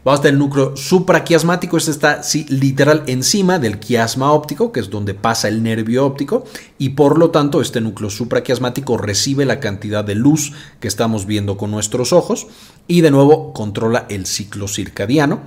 Vamos 0.05 0.21
a 0.21 0.24
tener 0.24 0.36
el 0.36 0.39
núcleo 0.39 0.77
supraquiasmático, 0.77 1.75
este 1.75 1.91
está 1.91 2.21
literal 2.48 3.03
encima 3.07 3.59
del 3.59 3.79
quiasma 3.79 4.31
óptico, 4.31 4.71
que 4.71 4.79
es 4.79 4.89
donde 4.89 5.13
pasa 5.13 5.50
el 5.50 5.62
nervio 5.62 6.05
óptico, 6.05 6.45
y 6.77 6.89
por 6.89 7.17
lo 7.17 7.31
tanto 7.31 7.59
este 7.59 7.81
núcleo 7.81 8.09
supraquiasmático 8.09 8.98
recibe 8.98 9.43
la 9.43 9.59
cantidad 9.59 10.05
de 10.05 10.15
luz 10.15 10.53
que 10.79 10.88
estamos 10.88 11.25
viendo 11.25 11.57
con 11.57 11.69
nuestros 11.71 12.13
ojos 12.13 12.48
y 12.88 13.01
de 13.01 13.12
nuevo 13.12 13.51
controla 13.51 14.05
el 14.09 14.25
ciclo 14.25 14.69
circadiano. 14.69 15.41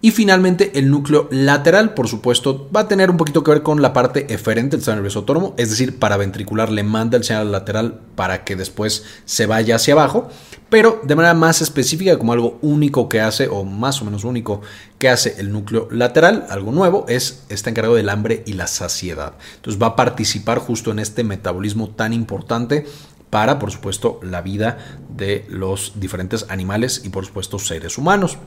Y 0.00 0.12
finalmente 0.12 0.78
el 0.78 0.90
núcleo 0.90 1.28
lateral, 1.32 1.94
por 1.94 2.06
supuesto, 2.06 2.70
va 2.74 2.82
a 2.82 2.88
tener 2.88 3.10
un 3.10 3.16
poquito 3.16 3.42
que 3.42 3.50
ver 3.50 3.62
con 3.64 3.82
la 3.82 3.92
parte 3.92 4.32
eferente 4.32 4.76
del 4.76 4.80
sistema 4.80 4.94
nervioso 4.94 5.18
autónomo, 5.20 5.54
es 5.56 5.70
decir, 5.70 5.98
para 5.98 6.16
ventricular 6.16 6.70
le 6.70 6.84
manda 6.84 7.16
el 7.16 7.24
señal 7.24 7.50
lateral 7.50 8.00
para 8.14 8.44
que 8.44 8.54
después 8.54 9.04
se 9.24 9.46
vaya 9.46 9.74
hacia 9.74 9.94
abajo, 9.94 10.28
pero 10.68 11.00
de 11.02 11.16
manera 11.16 11.34
más 11.34 11.62
específica, 11.62 12.16
como 12.16 12.32
algo 12.32 12.60
único 12.62 13.08
que 13.08 13.20
hace, 13.20 13.48
o 13.48 13.64
más 13.64 14.00
o 14.00 14.04
menos 14.04 14.22
único 14.22 14.60
que 15.00 15.08
hace 15.08 15.34
el 15.38 15.50
núcleo 15.50 15.88
lateral, 15.90 16.46
algo 16.48 16.70
nuevo, 16.70 17.04
es 17.08 17.42
está 17.48 17.70
encargado 17.70 17.96
del 17.96 18.08
hambre 18.08 18.44
y 18.46 18.52
la 18.52 18.68
saciedad. 18.68 19.34
Entonces 19.56 19.82
va 19.82 19.88
a 19.88 19.96
participar 19.96 20.58
justo 20.58 20.92
en 20.92 21.00
este 21.00 21.24
metabolismo 21.24 21.88
tan 21.88 22.12
importante 22.12 22.86
para, 23.30 23.58
por 23.58 23.72
supuesto, 23.72 24.20
la 24.22 24.42
vida 24.42 24.78
de 25.08 25.44
los 25.48 25.94
diferentes 25.96 26.46
animales 26.50 27.02
y, 27.04 27.08
por 27.08 27.26
supuesto, 27.26 27.58
seres 27.58 27.98
humanos. 27.98 28.38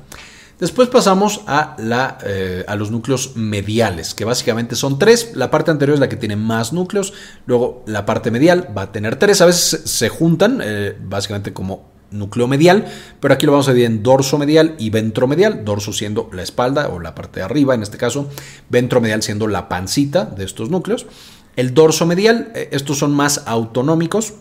Después 0.61 0.89
pasamos 0.89 1.41
a, 1.47 1.75
la, 1.79 2.19
eh, 2.23 2.63
a, 2.67 2.75
los 2.75 2.91
núcleos 2.91 3.35
mediales, 3.35 4.13
que 4.13 4.25
básicamente 4.25 4.75
son 4.75 4.99
tres. 4.99 5.31
La 5.33 5.49
parte 5.49 5.71
anterior 5.71 5.95
es 5.95 5.99
la 5.99 6.07
que 6.07 6.17
tiene 6.17 6.35
más 6.35 6.71
núcleos. 6.71 7.13
Luego 7.47 7.83
la 7.87 8.05
parte 8.05 8.29
medial 8.29 8.67
va 8.77 8.83
a 8.83 8.91
tener 8.91 9.15
tres. 9.15 9.41
A 9.41 9.47
veces 9.47 9.81
se 9.85 10.09
juntan, 10.09 10.61
eh, 10.63 10.95
básicamente 11.01 11.51
como 11.51 11.89
núcleo 12.11 12.47
medial, 12.47 12.85
pero 13.19 13.33
aquí 13.33 13.47
lo 13.47 13.53
vamos 13.53 13.69
a 13.69 13.71
dividir 13.71 13.89
en 13.89 14.03
dorso 14.03 14.37
medial 14.37 14.75
y 14.77 14.91
ventromedial. 14.91 15.65
Dorso 15.65 15.93
siendo 15.93 16.29
la 16.31 16.43
espalda 16.43 16.89
o 16.89 16.99
la 16.99 17.15
parte 17.15 17.39
de 17.39 17.45
arriba 17.45 17.73
en 17.73 17.81
este 17.81 17.97
caso. 17.97 18.29
Ventromedial 18.69 19.23
siendo 19.23 19.47
la 19.47 19.67
pancita 19.67 20.25
de 20.25 20.45
estos 20.45 20.69
núcleos. 20.69 21.07
El 21.55 21.73
dorso 21.73 22.05
medial, 22.05 22.51
eh, 22.53 22.69
estos 22.71 22.99
son 22.99 23.13
más 23.13 23.41
autonómicos 23.47 24.35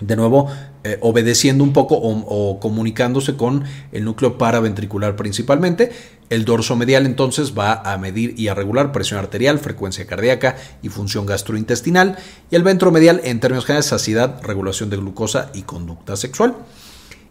de 0.00 0.16
nuevo 0.16 0.50
eh, 0.84 0.98
obedeciendo 1.00 1.64
un 1.64 1.72
poco 1.72 1.96
o, 1.96 2.60
comunicándose 2.60 3.36
con 3.36 3.64
el 3.92 4.04
núcleo 4.04 4.38
paraventricular 4.38 5.16
principalmente. 5.16 5.90
El 6.28 6.44
dorso 6.44 6.76
medial 6.76 7.06
entonces 7.06 7.56
va 7.56 7.74
a 7.74 7.96
medir 7.98 8.38
y 8.38 8.48
a 8.48 8.54
regular 8.54 8.92
presión 8.92 9.18
arterial, 9.18 9.58
frecuencia 9.58 10.06
cardíaca 10.06 10.56
y 10.82 10.88
función 10.88 11.26
gastrointestinal. 11.26 12.16
Y 12.50 12.56
el 12.56 12.62
ventromedial 12.62 13.20
en 13.24 13.40
términos 13.40 13.64
generales 13.64 13.86
saciedad, 13.86 14.40
regulación 14.42 14.90
de 14.90 14.96
glucosa 14.96 15.50
y 15.54 15.62
conducta 15.62 16.16
sexual. 16.16 16.56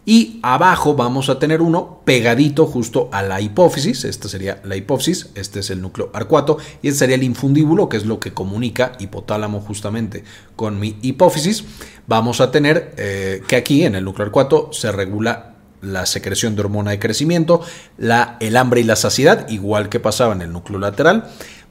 Y 0.08 0.38
abajo 0.42 0.94
vamos 0.94 1.28
a 1.28 1.40
tener 1.40 1.60
uno 1.60 2.00
pegadito 2.04 2.66
justo 2.66 3.08
a 3.10 3.22
la 3.22 3.40
hipófisis. 3.40 4.04
Esta 4.04 4.28
sería 4.28 4.60
la 4.62 4.76
hipófisis, 4.76 5.30
este 5.34 5.58
es 5.58 5.70
el 5.70 5.82
núcleo 5.82 6.10
arcuato 6.14 6.58
y 6.80 6.86
este 6.86 7.00
sería 7.00 7.16
el 7.16 7.24
infundíbulo, 7.24 7.88
que 7.88 7.96
es 7.96 8.06
lo 8.06 8.20
que 8.20 8.32
comunica 8.32 8.92
hipotálamo 9.00 9.60
justamente 9.60 10.22
con 10.54 10.78
mi 10.78 10.96
hipófisis. 11.02 11.64
Vamos 12.06 12.40
a 12.40 12.52
tener 12.52 12.94
eh, 12.96 13.42
que 13.48 13.56
aquí 13.56 13.82
en 13.82 13.96
el 13.96 14.04
núcleo 14.04 14.26
arcuato 14.26 14.72
se 14.72 14.92
regula 14.92 15.56
la 15.82 16.06
secreción 16.06 16.54
de 16.54 16.60
hormona 16.60 16.92
de 16.92 17.00
crecimiento, 17.00 17.62
la, 17.98 18.36
el 18.38 18.56
hambre 18.56 18.82
y 18.82 18.84
la 18.84 18.94
saciedad, 18.94 19.48
igual 19.48 19.88
que 19.88 19.98
pasaba 19.98 20.34
en 20.34 20.42
el 20.42 20.52
núcleo 20.52 20.78
lateral. 20.78 21.28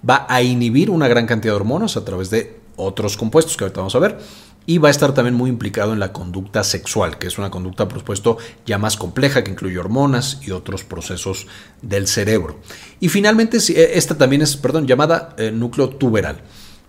Va 0.08 0.25
a 0.27 0.42
inhibir 0.42 0.89
una 0.89 1.08
gran 1.08 1.25
cantidad 1.25 1.54
de 1.54 1.58
hormonas 1.58 1.96
a 1.96 2.04
través 2.04 2.32
de 2.32 2.60
otros 2.75 3.15
compuestos 3.15 3.56
que 3.56 3.63
ahorita 3.63 3.80
vamos 3.80 3.96
a 3.96 4.00
ver 4.00 4.18
y 4.66 4.78
va 4.80 4.88
a 4.88 4.92
estar 4.92 5.14
también 5.14 5.36
muy 5.36 5.50
implicado 5.50 5.94
en 5.94 6.00
la 6.00 6.12
conducta 6.12 6.64
sexual, 6.64 7.18
que 7.18 7.28
es 7.28 7.38
una 7.38 7.52
conducta, 7.52 7.88
por 7.88 8.00
supuesto, 8.00 8.38
ya 8.66 8.78
más 8.78 8.98
compleja, 8.98 9.44
que 9.44 9.52
incluye 9.52 9.78
hormonas 9.78 10.40
y 10.44 10.52
otros 10.52 10.84
procesos 10.84 11.48
del 11.82 12.08
cerebro. 12.08 12.60
Y 13.00 13.10
finalmente, 13.10 13.58
eh, 13.58 13.92
esta 13.94 14.18
también 14.18 14.42
es, 14.42 14.58
perdón, 14.58 14.88
llamada 14.88 15.36
eh, 15.38 15.52
núcleo 15.52 15.90
tuberal. 15.90 16.42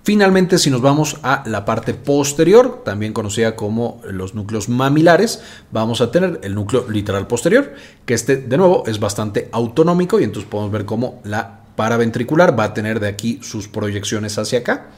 Finalmente, 0.04 0.58
si 0.58 0.70
nos 0.70 0.82
vamos 0.82 1.16
a 1.24 1.42
la 1.46 1.64
parte 1.64 1.92
posterior, 1.92 2.82
también 2.84 3.12
conocida 3.12 3.56
como 3.56 4.00
los 4.08 4.34
núcleos 4.34 4.68
mamilares, 4.68 5.42
vamos 5.72 6.00
a 6.00 6.12
tener 6.12 6.38
el 6.44 6.54
núcleo 6.54 6.88
literal 6.88 7.26
posterior, 7.26 7.74
que 8.04 8.14
este 8.14 8.36
de 8.36 8.56
nuevo 8.56 8.84
es 8.86 9.00
bastante 9.00 9.48
autonómico 9.50 10.20
y 10.20 10.24
entonces 10.24 10.48
podemos 10.48 10.70
ver 10.70 10.84
cómo 10.84 11.20
la 11.24 11.62
paraventricular 11.74 12.56
va 12.58 12.64
a 12.64 12.74
tener 12.74 13.00
de 13.00 13.08
aquí 13.08 13.40
sus 13.42 13.66
proyecciones 13.66 14.38
hacia 14.38 14.60
acá 14.60 14.90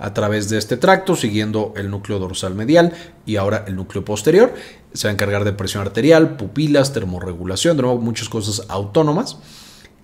a 0.00 0.14
través 0.14 0.48
de 0.48 0.58
este 0.58 0.76
tracto, 0.76 1.14
siguiendo 1.14 1.72
el 1.76 1.90
núcleo 1.90 2.18
dorsal 2.18 2.54
medial 2.54 2.92
y 3.26 3.36
ahora 3.36 3.64
el 3.68 3.76
núcleo 3.76 4.04
posterior. 4.04 4.52
Se 4.92 5.06
va 5.06 5.10
a 5.10 5.12
encargar 5.12 5.44
de 5.44 5.52
presión 5.52 5.82
arterial, 5.82 6.36
pupilas, 6.36 6.92
termorregulación, 6.92 7.76
de 7.76 7.84
nuevo 7.84 8.00
muchas 8.00 8.28
cosas 8.28 8.66
autónomas. 8.68 9.38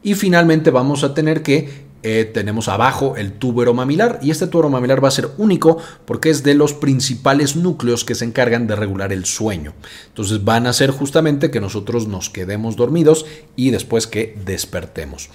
Y 0.02 0.14
finalmente 0.14 0.70
vamos 0.70 1.02
a 1.02 1.14
tener 1.14 1.42
que 1.42 1.86
eh, 2.02 2.24
tenemos 2.24 2.68
abajo 2.68 3.16
el 3.16 3.32
túbero 3.32 3.74
mamilar 3.74 4.20
y 4.22 4.30
este 4.30 4.46
túbero 4.46 4.68
mamilar 4.68 5.02
va 5.02 5.08
a 5.08 5.10
ser 5.10 5.30
único 5.38 5.78
porque 6.04 6.30
es 6.30 6.44
de 6.44 6.54
los 6.54 6.72
principales 6.72 7.56
núcleos 7.56 8.04
que 8.04 8.14
se 8.14 8.24
encargan 8.24 8.68
de 8.68 8.76
regular 8.76 9.12
el 9.12 9.24
sueño. 9.24 9.72
Entonces 10.08 10.44
van 10.44 10.68
a 10.68 10.72
ser 10.72 10.90
justamente 10.90 11.50
que 11.50 11.60
nosotros 11.60 12.06
nos 12.06 12.30
quedemos 12.30 12.76
dormidos 12.76 13.26
y 13.56 13.70
después 13.70 14.06
que 14.06 14.38
despertemos. 14.44 15.30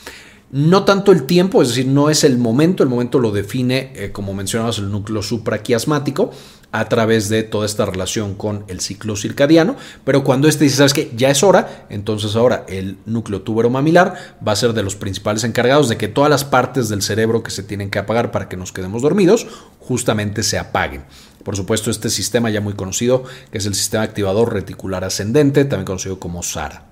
No 0.52 0.84
tanto 0.84 1.14
el 1.14 1.24
tiempo, 1.24 1.62
es 1.62 1.70
decir, 1.70 1.88
no 1.88 2.10
es 2.10 2.26
el 2.26 2.38
momento, 2.38 2.84
el 2.84 2.90
momento 2.90 3.20
lo 3.20 3.32
define, 3.32 3.94
eh, 3.96 4.12
como 4.12 4.34
mencionabas, 4.34 4.80
el 4.80 4.92
núcleo 4.92 5.22
supraquiasmático, 5.22 6.32
a 6.74 6.90
través 6.90 7.30
de 7.30 7.44
toda 7.44 7.66
esta 7.66 7.86
relación 7.86 8.36
con 8.36 8.66
el 8.68 8.80
ciclo 8.80 9.16
circadiano, 9.16 9.76
pero 10.04 10.24
cuando 10.24 10.48
este 10.48 10.66
dice, 10.66 10.78
sabes 10.78 10.94
que 10.94 11.12
ya 11.16 11.30
es 11.30 11.44
hora, 11.44 11.86
entonces 11.90 12.36
ahora 12.36 12.66
el 12.68 12.98
núcleo 13.06 13.42
túbero 13.42 13.70
mamilar 13.70 14.38
va 14.46 14.54
a 14.54 14.58
ser 14.58 14.74
de 14.74 14.84
los 14.84 14.96
principales 14.96 15.44
encargados 15.44 15.90
de 15.90 15.98
que 15.98 16.08
todas 16.08 16.30
las 16.30 16.44
partes 16.44 16.90
del 16.90 17.02
cerebro 17.02 17.44
que 17.44 17.52
se 17.52 17.64
tienen 17.64 17.90
que 17.90 18.00
apagar 18.00 18.32
para 18.32 18.50
que 18.50 18.58
nos 18.58 18.72
quedemos 18.72 19.02
dormidos, 19.02 19.48
justamente 19.80 20.44
se 20.44 20.58
apaguen. 20.58 21.04
Por 21.46 21.56
supuesto, 21.56 21.90
este 21.90 22.10
sistema 22.10 22.50
ya 22.50 22.62
muy 22.62 22.74
conocido, 22.74 23.24
que 23.52 23.58
es 23.58 23.66
el 23.66 23.74
sistema 23.74 24.04
activador 24.04 24.54
reticular 24.54 25.04
ascendente, 25.04 25.66
también 25.66 25.86
conocido 25.86 26.20
como 26.20 26.44
SARA. 26.44 26.91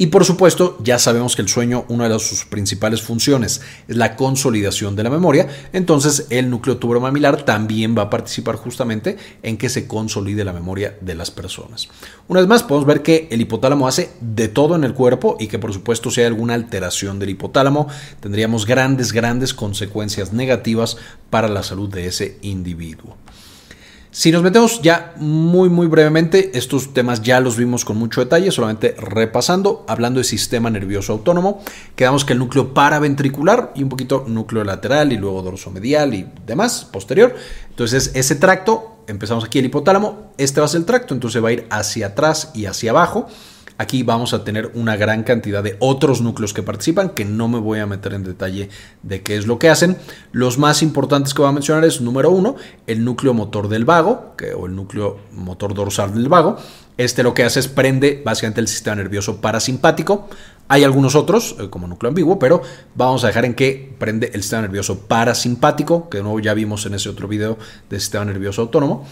Y 0.00 0.06
por 0.06 0.24
supuesto, 0.24 0.78
ya 0.82 0.98
sabemos 0.98 1.36
que 1.36 1.42
el 1.42 1.48
sueño, 1.48 1.84
una 1.88 2.08
de 2.08 2.18
sus 2.18 2.46
principales 2.46 3.02
funciones 3.02 3.60
es 3.86 3.96
la 3.96 4.16
consolidación 4.16 4.96
de 4.96 5.02
la 5.02 5.10
memoria, 5.10 5.48
entonces 5.74 6.26
el 6.30 6.48
núcleo 6.48 6.78
tuberomamilar 6.78 7.44
también 7.44 7.94
va 7.96 8.04
a 8.04 8.10
participar 8.10 8.56
justamente 8.56 9.18
en 9.42 9.58
que 9.58 9.68
se 9.68 9.86
consolide 9.86 10.42
la 10.42 10.54
memoria 10.54 10.96
de 11.02 11.14
las 11.14 11.30
personas. 11.30 11.88
Una 12.28 12.40
vez 12.40 12.48
más, 12.48 12.62
podemos 12.62 12.86
ver 12.86 13.02
que 13.02 13.28
el 13.30 13.42
hipotálamo 13.42 13.86
hace 13.86 14.10
de 14.22 14.48
todo 14.48 14.74
en 14.74 14.84
el 14.84 14.94
cuerpo 14.94 15.36
y 15.38 15.48
que 15.48 15.58
por 15.58 15.74
supuesto 15.74 16.10
si 16.10 16.22
hay 16.22 16.28
alguna 16.28 16.54
alteración 16.54 17.18
del 17.18 17.28
hipotálamo, 17.28 17.86
tendríamos 18.20 18.64
grandes, 18.64 19.12
grandes 19.12 19.52
consecuencias 19.52 20.32
negativas 20.32 20.96
para 21.28 21.48
la 21.48 21.62
salud 21.62 21.90
de 21.90 22.06
ese 22.06 22.38
individuo. 22.40 23.18
Si 24.12 24.32
nos 24.32 24.42
metemos 24.42 24.82
ya 24.82 25.14
muy 25.18 25.68
muy 25.68 25.86
brevemente, 25.86 26.50
estos 26.58 26.92
temas 26.92 27.22
ya 27.22 27.38
los 27.38 27.56
vimos 27.56 27.84
con 27.84 27.96
mucho 27.96 28.20
detalle, 28.20 28.50
solamente 28.50 28.96
repasando, 28.98 29.84
hablando 29.86 30.18
de 30.18 30.24
sistema 30.24 30.68
nervioso 30.68 31.12
autónomo, 31.12 31.62
quedamos 31.94 32.24
que 32.24 32.32
el 32.32 32.40
núcleo 32.40 32.74
paraventricular 32.74 33.72
y 33.76 33.84
un 33.84 33.88
poquito 33.88 34.24
núcleo 34.26 34.64
lateral 34.64 35.12
y 35.12 35.16
luego 35.16 35.42
dorso 35.42 35.70
medial 35.70 36.12
y 36.14 36.26
demás, 36.44 36.88
posterior. 36.90 37.36
Entonces 37.68 38.10
ese 38.14 38.34
tracto, 38.34 39.04
empezamos 39.06 39.44
aquí 39.44 39.60
el 39.60 39.66
hipotálamo, 39.66 40.32
este 40.38 40.58
va 40.58 40.66
a 40.66 40.68
ser 40.68 40.80
el 40.80 40.86
tracto, 40.86 41.14
entonces 41.14 41.42
va 41.42 41.50
a 41.50 41.52
ir 41.52 41.66
hacia 41.70 42.08
atrás 42.08 42.50
y 42.52 42.66
hacia 42.66 42.90
abajo. 42.90 43.28
Aquí 43.80 44.02
vamos 44.02 44.34
a 44.34 44.44
tener 44.44 44.72
una 44.74 44.94
gran 44.96 45.22
cantidad 45.22 45.62
de 45.62 45.76
otros 45.78 46.20
núcleos 46.20 46.52
que 46.52 46.62
participan, 46.62 47.14
que 47.14 47.24
no 47.24 47.48
me 47.48 47.58
voy 47.58 47.78
a 47.78 47.86
meter 47.86 48.12
en 48.12 48.24
detalle 48.24 48.68
de 49.02 49.22
qué 49.22 49.38
es 49.38 49.46
lo 49.46 49.58
que 49.58 49.70
hacen. 49.70 49.96
Los 50.32 50.58
más 50.58 50.82
importantes 50.82 51.32
que 51.32 51.40
voy 51.40 51.48
a 51.48 51.52
mencionar 51.52 51.86
es, 51.86 52.02
número 52.02 52.30
uno, 52.30 52.56
el 52.86 53.02
núcleo 53.06 53.32
motor 53.32 53.68
del 53.70 53.86
vago, 53.86 54.34
que, 54.36 54.52
o 54.52 54.66
el 54.66 54.76
núcleo 54.76 55.20
motor 55.32 55.72
dorsal 55.72 56.12
del 56.12 56.28
vago. 56.28 56.58
Este 56.98 57.22
lo 57.22 57.32
que 57.32 57.42
hace 57.42 57.60
es 57.60 57.68
prende 57.68 58.20
básicamente 58.22 58.60
el 58.60 58.68
sistema 58.68 58.96
nervioso 58.96 59.40
parasimpático. 59.40 60.28
Hay 60.68 60.84
algunos 60.84 61.14
otros, 61.14 61.56
eh, 61.58 61.70
como 61.70 61.86
núcleo 61.86 62.10
ambiguo, 62.10 62.38
pero 62.38 62.60
vamos 62.94 63.24
a 63.24 63.28
dejar 63.28 63.46
en 63.46 63.54
que 63.54 63.94
prende 63.98 64.30
el 64.34 64.42
sistema 64.42 64.60
nervioso 64.60 65.06
parasimpático, 65.08 66.10
que 66.10 66.18
de 66.18 66.24
nuevo 66.24 66.38
ya 66.38 66.52
vimos 66.52 66.84
en 66.84 66.92
ese 66.92 67.08
otro 67.08 67.28
video 67.28 67.56
del 67.88 68.00
sistema 68.00 68.26
nervioso 68.26 68.60
autónomo. 68.60 69.06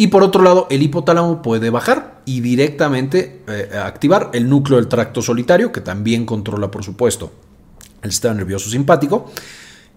Y 0.00 0.06
por 0.06 0.22
otro 0.22 0.42
lado, 0.42 0.66
el 0.70 0.80
hipotálamo 0.80 1.42
puede 1.42 1.68
bajar 1.68 2.22
y 2.24 2.40
directamente 2.40 3.42
eh, 3.46 3.76
activar 3.84 4.30
el 4.32 4.48
núcleo 4.48 4.78
del 4.78 4.88
tracto 4.88 5.20
solitario, 5.20 5.72
que 5.72 5.82
también 5.82 6.24
controla, 6.24 6.70
por 6.70 6.82
supuesto, 6.82 7.30
el 8.00 8.10
sistema 8.10 8.32
nervioso 8.32 8.70
simpático 8.70 9.30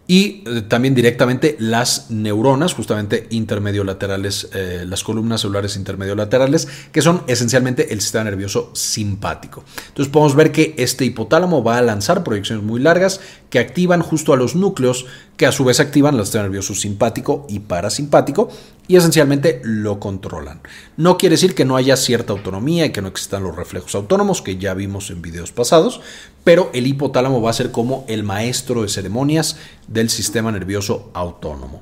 y 0.05 0.43
eh, 0.45 0.63
también 0.67 0.95
directamente 0.95 1.55
las 1.59 2.11
neuronas, 2.11 2.73
justamente 2.73 3.27
intermediolaterales, 3.29 4.49
eh, 4.53 4.85
las 4.87 5.03
columnas 5.03 5.41
celulares 5.41 5.77
intermediolaterales, 5.77 6.67
que 6.91 7.01
son 7.01 7.23
esencialmente 7.27 7.93
el 7.93 8.01
sistema 8.01 8.25
nervioso 8.25 8.71
simpático. 8.73 9.63
Entonces 9.87 10.11
podemos 10.11 10.35
ver 10.35 10.51
que 10.51 10.75
este 10.77 11.05
hipotálamo 11.05 11.63
va 11.63 11.77
a 11.77 11.81
lanzar 11.81 12.23
proyecciones 12.23 12.65
muy 12.65 12.81
largas 12.81 13.21
que 13.49 13.59
activan 13.59 14.01
justo 14.01 14.33
a 14.33 14.37
los 14.37 14.55
núcleos 14.55 15.05
que 15.37 15.45
a 15.45 15.51
su 15.51 15.63
vez 15.63 15.79
activan 15.79 16.15
el 16.15 16.21
sistema 16.21 16.43
nervioso 16.43 16.75
simpático 16.75 17.45
y 17.49 17.59
parasimpático 17.59 18.49
y 18.87 18.97
esencialmente 18.97 19.61
lo 19.63 19.99
controlan. 19.99 20.61
No 20.97 21.17
quiere 21.17 21.35
decir 21.35 21.55
que 21.55 21.65
no 21.65 21.75
haya 21.75 21.95
cierta 21.95 22.33
autonomía 22.33 22.85
y 22.85 22.91
que 22.91 23.01
no 23.01 23.07
existan 23.07 23.43
los 23.43 23.55
reflejos 23.55 23.95
autónomos 23.95 24.41
que 24.41 24.57
ya 24.57 24.73
vimos 24.73 25.09
en 25.09 25.21
videos 25.21 25.51
pasados, 25.51 26.01
pero 26.43 26.69
el 26.73 26.87
hipotálamo 26.87 27.41
va 27.41 27.49
a 27.49 27.53
ser 27.53 27.71
como 27.71 28.05
el 28.07 28.23
maestro 28.23 28.81
de 28.81 28.89
ceremonias 28.89 29.57
del 29.87 30.09
sistema 30.09 30.51
nervioso 30.51 31.09
autónomo. 31.13 31.81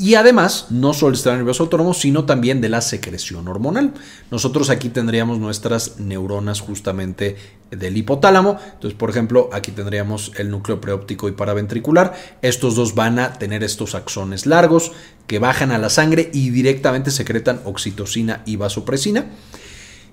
Y 0.00 0.14
además, 0.14 0.66
no 0.70 0.94
solo 0.94 1.10
el 1.10 1.16
sistema 1.16 1.34
nervioso 1.34 1.64
autónomo, 1.64 1.92
sino 1.92 2.24
también 2.24 2.60
de 2.60 2.68
la 2.68 2.80
secreción 2.82 3.48
hormonal. 3.48 3.94
Nosotros 4.30 4.70
aquí 4.70 4.90
tendríamos 4.90 5.40
nuestras 5.40 5.98
neuronas 5.98 6.60
justamente 6.60 7.36
del 7.72 7.96
hipotálamo. 7.96 8.58
Entonces, 8.74 8.96
por 8.96 9.10
ejemplo, 9.10 9.50
aquí 9.52 9.72
tendríamos 9.72 10.30
el 10.36 10.52
núcleo 10.52 10.80
preóptico 10.80 11.28
y 11.28 11.32
paraventricular. 11.32 12.14
Estos 12.42 12.76
dos 12.76 12.94
van 12.94 13.18
a 13.18 13.32
tener 13.32 13.64
estos 13.64 13.96
axones 13.96 14.46
largos 14.46 14.92
que 15.26 15.40
bajan 15.40 15.72
a 15.72 15.78
la 15.78 15.90
sangre 15.90 16.30
y 16.32 16.50
directamente 16.50 17.10
secretan 17.10 17.60
oxitocina 17.64 18.42
y 18.46 18.54
vasopresina. 18.54 19.26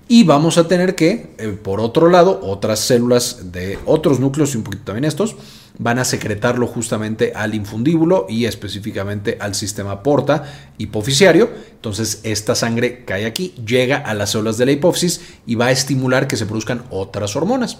Y 0.08 0.22
vamos 0.22 0.56
a 0.56 0.68
tener 0.68 0.94
que, 0.94 1.34
eh, 1.38 1.48
por 1.48 1.80
otro 1.80 2.08
lado, 2.08 2.38
otras 2.42 2.78
células 2.78 3.50
de 3.50 3.78
otros 3.86 4.20
núcleos 4.20 4.54
y 4.54 4.58
un 4.58 4.62
poquito 4.62 4.84
también 4.84 5.04
estos, 5.04 5.34
van 5.78 5.98
a 5.98 6.04
secretarlo 6.04 6.66
justamente 6.66 7.32
al 7.34 7.54
infundíbulo 7.54 8.26
y 8.28 8.44
específicamente 8.44 9.36
al 9.40 9.54
sistema 9.54 10.02
porta 10.02 10.44
hipofisiario. 10.78 11.50
Entonces 11.72 12.20
esta 12.22 12.54
sangre 12.54 13.04
cae 13.04 13.26
aquí, 13.26 13.54
llega 13.66 13.96
a 13.96 14.14
las 14.14 14.30
células 14.30 14.58
de 14.58 14.66
la 14.66 14.72
hipófisis 14.72 15.20
y 15.44 15.56
va 15.56 15.66
a 15.66 15.70
estimular 15.72 16.28
que 16.28 16.36
se 16.36 16.46
produzcan 16.46 16.84
otras 16.90 17.34
hormonas. 17.34 17.78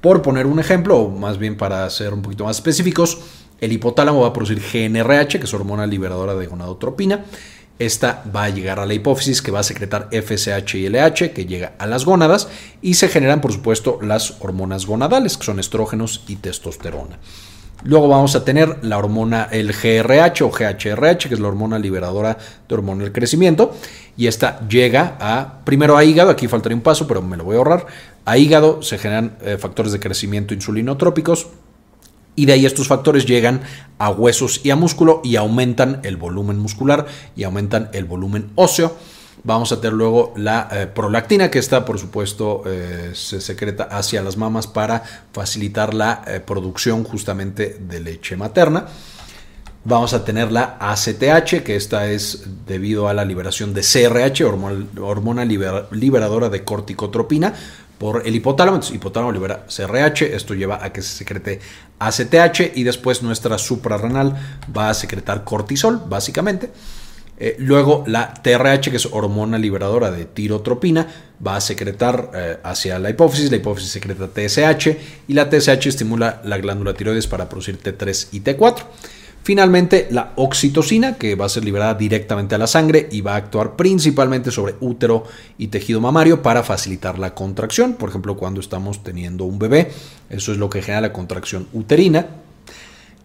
Por 0.00 0.22
poner 0.22 0.46
un 0.46 0.58
ejemplo, 0.58 0.98
o 0.98 1.10
más 1.10 1.38
bien 1.38 1.56
para 1.56 1.88
ser 1.90 2.12
un 2.12 2.22
poquito 2.22 2.44
más 2.44 2.56
específicos, 2.56 3.18
el 3.60 3.72
hipotálamo 3.72 4.20
va 4.20 4.28
a 4.28 4.32
producir 4.32 4.60
GNRH, 4.60 5.38
que 5.38 5.44
es 5.44 5.54
hormona 5.54 5.86
liberadora 5.86 6.34
de 6.34 6.46
gonadotropina. 6.46 7.24
Esta 7.78 8.24
va 8.34 8.44
a 8.44 8.50
llegar 8.50 8.80
a 8.80 8.86
la 8.86 8.94
hipófisis 8.94 9.40
que 9.40 9.52
va 9.52 9.60
a 9.60 9.64
secretar 9.64 10.08
FSH 10.10 10.74
y 10.74 10.88
LH 10.88 11.32
que 11.32 11.46
llega 11.46 11.74
a 11.78 11.86
las 11.86 12.04
gónadas 12.04 12.48
y 12.82 12.94
se 12.94 13.08
generan 13.08 13.40
por 13.40 13.52
supuesto 13.52 13.98
las 14.02 14.36
hormonas 14.40 14.86
gonadales 14.86 15.36
que 15.36 15.44
son 15.44 15.60
estrógenos 15.60 16.24
y 16.26 16.36
testosterona. 16.36 17.18
Luego 17.84 18.08
vamos 18.08 18.34
a 18.34 18.44
tener 18.44 18.78
la 18.82 18.98
hormona, 18.98 19.48
el 19.52 19.72
GRH 19.72 20.42
o 20.42 20.50
GHRH, 20.50 21.28
que 21.28 21.34
es 21.34 21.40
la 21.40 21.46
hormona 21.46 21.78
liberadora 21.78 22.36
de 22.68 22.74
hormona 22.74 23.04
del 23.04 23.12
crecimiento. 23.12 23.72
Y 24.16 24.26
esta 24.26 24.66
llega 24.68 25.16
a, 25.20 25.60
primero 25.64 25.96
a 25.96 26.02
hígado, 26.02 26.30
aquí 26.30 26.48
faltaría 26.48 26.74
un 26.74 26.82
paso, 26.82 27.06
pero 27.06 27.22
me 27.22 27.36
lo 27.36 27.44
voy 27.44 27.54
a 27.54 27.58
ahorrar. 27.58 27.86
A 28.24 28.36
hígado 28.36 28.82
se 28.82 28.98
generan 28.98 29.36
eh, 29.42 29.58
factores 29.58 29.92
de 29.92 30.00
crecimiento 30.00 30.54
insulinotrópicos, 30.54 31.46
y 32.38 32.46
de 32.46 32.52
ahí 32.52 32.66
estos 32.66 32.86
factores 32.86 33.26
llegan 33.26 33.62
a 33.98 34.10
huesos 34.10 34.60
y 34.62 34.70
a 34.70 34.76
músculo 34.76 35.20
y 35.24 35.34
aumentan 35.34 35.98
el 36.04 36.16
volumen 36.16 36.56
muscular 36.56 37.06
y 37.34 37.42
aumentan 37.42 37.90
el 37.92 38.04
volumen 38.04 38.52
óseo. 38.54 38.96
Vamos 39.42 39.72
a 39.72 39.80
tener 39.80 39.94
luego 39.94 40.32
la 40.36 40.68
eh, 40.70 40.86
prolactina, 40.86 41.50
que 41.50 41.58
está, 41.58 41.84
por 41.84 41.98
supuesto, 41.98 42.62
eh, 42.64 43.10
se 43.14 43.40
secreta 43.40 43.88
hacia 43.90 44.22
las 44.22 44.36
mamas 44.36 44.68
para 44.68 45.02
facilitar 45.32 45.94
la 45.94 46.22
eh, 46.28 46.38
producción 46.38 47.02
justamente 47.02 47.76
de 47.80 47.98
leche 47.98 48.36
materna. 48.36 48.86
Vamos 49.84 50.12
a 50.12 50.24
tener 50.24 50.52
la 50.52 50.76
ACTH, 50.78 51.64
que 51.64 51.74
esta 51.74 52.08
es 52.08 52.44
debido 52.66 53.08
a 53.08 53.14
la 53.14 53.24
liberación 53.24 53.74
de 53.74 53.80
CRH, 53.80 54.44
hormona, 54.44 55.44
liberadora 55.44 56.50
de 56.50 56.62
corticotropina, 56.62 57.54
por 57.98 58.26
el 58.26 58.34
hipotálamo. 58.34 58.80
Hipotálamo 58.92 59.32
libera 59.32 59.66
CRH, 59.66 60.34
esto 60.34 60.54
lleva 60.54 60.82
a 60.82 60.92
que 60.92 61.02
se 61.02 61.16
secrete 61.16 61.60
ACTH 61.98 62.76
y 62.76 62.84
después 62.84 63.22
nuestra 63.22 63.58
suprarrenal 63.58 64.34
va 64.76 64.90
a 64.90 64.94
secretar 64.94 65.44
cortisol, 65.44 66.00
básicamente. 66.08 66.70
Eh, 67.40 67.56
luego 67.60 68.02
la 68.06 68.34
TRH, 68.34 68.90
que 68.90 68.96
es 68.96 69.06
hormona 69.06 69.58
liberadora 69.58 70.10
de 70.10 70.24
tirotropina, 70.24 71.06
va 71.44 71.56
a 71.56 71.60
secretar 71.60 72.30
eh, 72.34 72.58
hacia 72.64 72.98
la 72.98 73.10
hipófisis, 73.10 73.50
la 73.50 73.58
hipófisis 73.58 73.92
secreta 73.92 74.26
TSH 74.26 74.88
y 75.28 75.34
la 75.34 75.48
TSH 75.48 75.86
estimula 75.86 76.40
la 76.44 76.58
glándula 76.58 76.94
tiroides 76.94 77.28
para 77.28 77.48
producir 77.48 77.78
T3 77.80 78.28
y 78.32 78.40
T4. 78.40 78.82
Finalmente, 79.42 80.08
la 80.10 80.32
oxitocina, 80.36 81.16
que 81.16 81.34
va 81.34 81.46
a 81.46 81.48
ser 81.48 81.64
liberada 81.64 81.94
directamente 81.94 82.54
a 82.54 82.58
la 82.58 82.66
sangre 82.66 83.08
y 83.10 83.22
va 83.22 83.32
a 83.32 83.36
actuar 83.36 83.76
principalmente 83.76 84.50
sobre 84.50 84.74
útero 84.80 85.24
y 85.56 85.68
tejido 85.68 86.02
mamario 86.02 86.42
para 86.42 86.62
facilitar 86.62 87.18
la 87.18 87.34
contracción. 87.34 87.94
Por 87.94 88.10
ejemplo, 88.10 88.36
cuando 88.36 88.60
estamos 88.60 89.02
teniendo 89.02 89.44
un 89.44 89.58
bebé, 89.58 89.90
eso 90.28 90.52
es 90.52 90.58
lo 90.58 90.68
que 90.68 90.82
genera 90.82 91.00
la 91.00 91.12
contracción 91.14 91.66
uterina. 91.72 92.26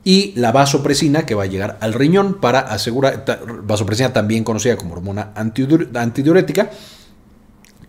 Y 0.05 0.33
la 0.35 0.51
vasopresina, 0.51 1.25
que 1.25 1.35
va 1.35 1.43
a 1.43 1.47
llegar 1.47 1.77
al 1.81 1.93
riñón 1.93 2.35
para 2.35 2.59
asegurar, 2.59 3.25
vasopresina 3.63 4.11
también 4.11 4.43
conocida 4.43 4.75
como 4.77 4.93
hormona 4.93 5.31
antidiurética, 5.35 6.71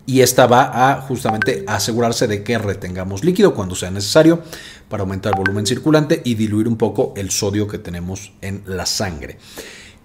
y 0.05 0.21
esta 0.21 0.45
va 0.45 0.91
a 0.91 1.01
justamente 1.01 1.63
asegurarse 1.67 2.27
de 2.27 2.43
que 2.43 2.57
retengamos 2.57 3.23
líquido 3.23 3.55
cuando 3.55 3.75
sea 3.75 3.89
necesario 3.91 4.43
para 4.89 5.01
aumentar 5.01 5.33
el 5.33 5.39
volumen 5.39 5.65
circulante 5.65 6.21
y 6.23 6.35
diluir 6.35 6.67
un 6.67 6.77
poco 6.77 7.13
el 7.15 7.31
sodio 7.31 7.67
que 7.67 7.77
tenemos 7.77 8.33
en 8.41 8.63
la 8.65 8.85
sangre. 8.85 9.37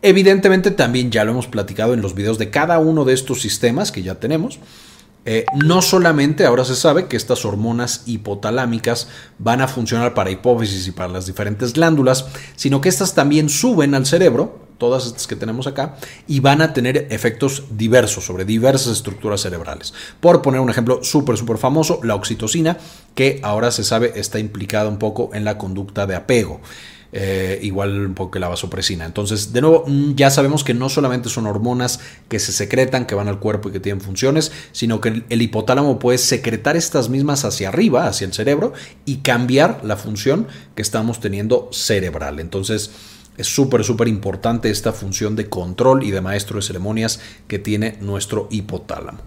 Evidentemente 0.03 0.71
también 0.71 1.11
ya 1.11 1.25
lo 1.25 1.33
hemos 1.33 1.47
platicado 1.47 1.93
en 1.93 2.01
los 2.01 2.14
videos 2.14 2.38
de 2.38 2.51
cada 2.51 2.79
uno 2.79 3.05
de 3.05 3.12
estos 3.12 3.43
sistemas 3.43 3.93
que 3.93 4.03
ya 4.03 4.16
tenemos. 4.16 4.59
Eh, 5.27 5.45
no 5.62 5.83
solamente 5.83 6.47
ahora 6.47 6.64
se 6.64 6.75
sabe 6.75 7.07
que 7.07 7.16
estas 7.16 7.45
hormonas 7.45 8.05
hipotalámicas 8.07 9.09
van 9.38 9.61
a 9.61 9.69
funcionar 9.69 10.14
para 10.14 10.31
hipófisis 10.31 10.87
y 10.87 10.93
para 10.93 11.12
las 11.12 11.27
diferentes 11.27 11.75
glándulas, 11.75 12.27
sino 12.57 12.81
que 12.81 12.88
estas 12.88 13.14
también 13.14 13.51
suben 13.51 13.95
al 13.95 14.07
cerebro 14.07 14.60
todas 14.81 15.07
estas 15.07 15.29
que 15.29 15.37
tenemos 15.37 15.69
acá, 15.69 15.97
y 16.27 16.40
van 16.40 16.62
a 16.62 16.73
tener 16.73 17.07
efectos 17.11 17.64
diversos 17.71 18.25
sobre 18.25 18.45
diversas 18.45 18.95
estructuras 18.95 19.43
cerebrales. 19.43 19.95
Por 20.19 20.43
poner 20.43 20.61
un 20.61 20.71
ejemplo 20.71 21.05
súper, 21.05 21.37
súper 21.37 21.59
famoso, 21.59 22.01
la 22.03 22.16
oxitocina, 22.16 22.79
que 23.14 23.38
ahora 23.45 23.71
se 23.71 23.85
sabe 23.85 24.14
está 24.16 24.40
implicada 24.40 24.88
un 24.88 24.99
poco 24.99 25.31
en 25.35 25.45
la 25.45 25.57
conducta 25.57 26.09
de 26.09 26.16
apego. 26.16 26.61
Eh, 27.12 27.59
igual 27.62 28.07
un 28.07 28.14
poco 28.14 28.31
que 28.31 28.38
la 28.38 28.47
vasopresina. 28.47 29.05
Entonces, 29.05 29.53
de 29.53 29.61
nuevo, 29.61 29.83
mm, 29.85 30.14
ya 30.14 30.31
sabemos 30.31 30.62
que 30.62 30.75
no 30.75 30.88
solamente 30.88 31.29
son 31.29 31.49
hormonas 31.49 31.99
que 32.29 32.38
se 32.38 32.53
secretan, 32.53 33.05
que 33.05 33.16
van 33.16 33.27
al 33.27 33.40
cuerpo 33.40 33.69
y 33.69 33.73
que 33.73 33.81
tienen 33.81 34.01
funciones, 34.01 34.53
sino 34.71 35.01
que 35.01 35.25
el 35.29 35.43
hipotálamo 35.43 35.99
puede 35.99 36.19
secretar 36.19 36.77
estas 36.77 37.09
mismas 37.09 37.45
hacia 37.45 37.69
arriba, 37.69 38.07
hacia 38.07 38.27
el 38.27 38.33
cerebro, 38.33 38.75
y 39.07 39.19
cambiar 39.19 39.81
la 39.83 39.97
función 39.97 40.47
que 40.77 40.83
estamos 40.83 41.19
teniendo 41.19 41.69
cerebral. 41.73 42.38
Entonces, 42.38 42.93
es 43.37 43.47
súper, 43.47 43.85
súper 43.85 44.09
importante 44.09 44.71
esta 44.71 44.93
función 44.93 45.37
de 45.37 45.49
control 45.49 46.03
y 46.03 46.11
de 46.11 46.21
maestro 46.21 46.57
de 46.57 46.62
ceremonias 46.62 47.21
que 47.49 47.59
tiene 47.59 47.97
nuestro 48.01 48.49
hipotálamo. 48.51 49.21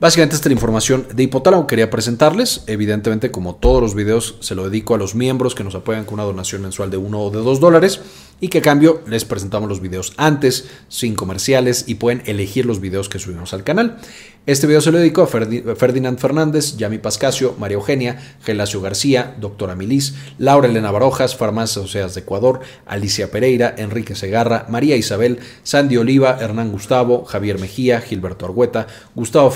Básicamente 0.00 0.36
esta 0.36 0.46
es 0.46 0.50
la 0.50 0.54
información 0.54 1.08
de 1.12 1.24
Hipotálamo 1.24 1.66
que 1.66 1.72
quería 1.72 1.90
presentarles. 1.90 2.62
Evidentemente, 2.68 3.32
como 3.32 3.56
todos 3.56 3.82
los 3.82 3.96
videos, 3.96 4.36
se 4.38 4.54
lo 4.54 4.70
dedico 4.70 4.94
a 4.94 4.98
los 4.98 5.16
miembros 5.16 5.56
que 5.56 5.64
nos 5.64 5.74
apoyan 5.74 6.04
con 6.04 6.14
una 6.14 6.22
donación 6.22 6.62
mensual 6.62 6.88
de 6.90 6.98
1 6.98 7.20
o 7.20 7.30
de 7.30 7.38
2 7.38 7.58
dólares 7.58 8.00
y 8.40 8.46
que 8.46 8.58
a 8.58 8.62
cambio 8.62 9.02
les 9.08 9.24
presentamos 9.24 9.68
los 9.68 9.80
videos 9.80 10.12
antes, 10.16 10.68
sin 10.86 11.16
comerciales 11.16 11.84
y 11.88 11.96
pueden 11.96 12.22
elegir 12.26 12.64
los 12.64 12.80
videos 12.80 13.08
que 13.08 13.18
subimos 13.18 13.52
al 13.52 13.64
canal. 13.64 13.98
Este 14.46 14.66
video 14.66 14.80
se 14.80 14.92
lo 14.92 14.98
dedico 14.98 15.22
a 15.22 15.26
Ferdinand 15.26 16.18
Fernández, 16.18 16.76
Yami 16.76 16.98
Pascasio, 16.98 17.54
María 17.58 17.74
Eugenia, 17.74 18.36
Gelacio 18.42 18.80
García, 18.80 19.34
Doctora 19.38 19.74
Milis, 19.74 20.14
Laura 20.38 20.68
Elena 20.68 20.90
Barojas, 20.90 21.36
Farmacias 21.36 21.84
Oseas 21.84 22.14
de 22.14 22.20
Ecuador, 22.20 22.60
Alicia 22.86 23.30
Pereira, 23.30 23.74
Enrique 23.76 24.14
Segarra, 24.14 24.64
María 24.70 24.96
Isabel, 24.96 25.40
Sandy 25.64 25.98
Oliva, 25.98 26.38
Hernán 26.40 26.70
Gustavo, 26.70 27.26
Javier 27.26 27.58
Mejía, 27.58 28.00
Gilberto 28.00 28.46
Argueta, 28.46 28.86
Gustavo 29.14 29.50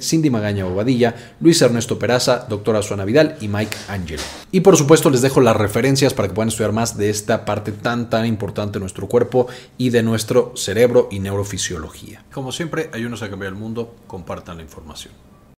Cindy 0.00 0.30
Magaña 0.30 0.64
Bobadilla, 0.64 1.14
Luis 1.40 1.60
Ernesto 1.62 1.98
Peraza, 1.98 2.46
Doctora 2.48 2.82
Suana 2.82 3.04
Vidal 3.04 3.36
y 3.40 3.48
Mike 3.48 3.76
Angelo. 3.88 4.22
Y 4.52 4.60
por 4.60 4.76
supuesto 4.76 5.10
les 5.10 5.22
dejo 5.22 5.40
las 5.40 5.56
referencias 5.56 6.14
para 6.14 6.28
que 6.28 6.34
puedan 6.34 6.48
estudiar 6.48 6.72
más 6.72 6.96
de 6.96 7.10
esta 7.10 7.44
parte 7.44 7.72
tan 7.72 8.10
tan 8.10 8.26
importante 8.26 8.74
de 8.74 8.80
nuestro 8.80 9.08
cuerpo 9.08 9.46
y 9.78 9.90
de 9.90 10.02
nuestro 10.02 10.52
cerebro 10.56 11.08
y 11.10 11.20
neurofisiología. 11.20 12.24
Como 12.32 12.52
siempre, 12.52 12.90
ayúdenos 12.92 13.22
a 13.22 13.30
cambiar 13.30 13.52
el 13.52 13.58
mundo, 13.58 13.94
compartan 14.06 14.56
la 14.58 14.62
información. 14.62 15.12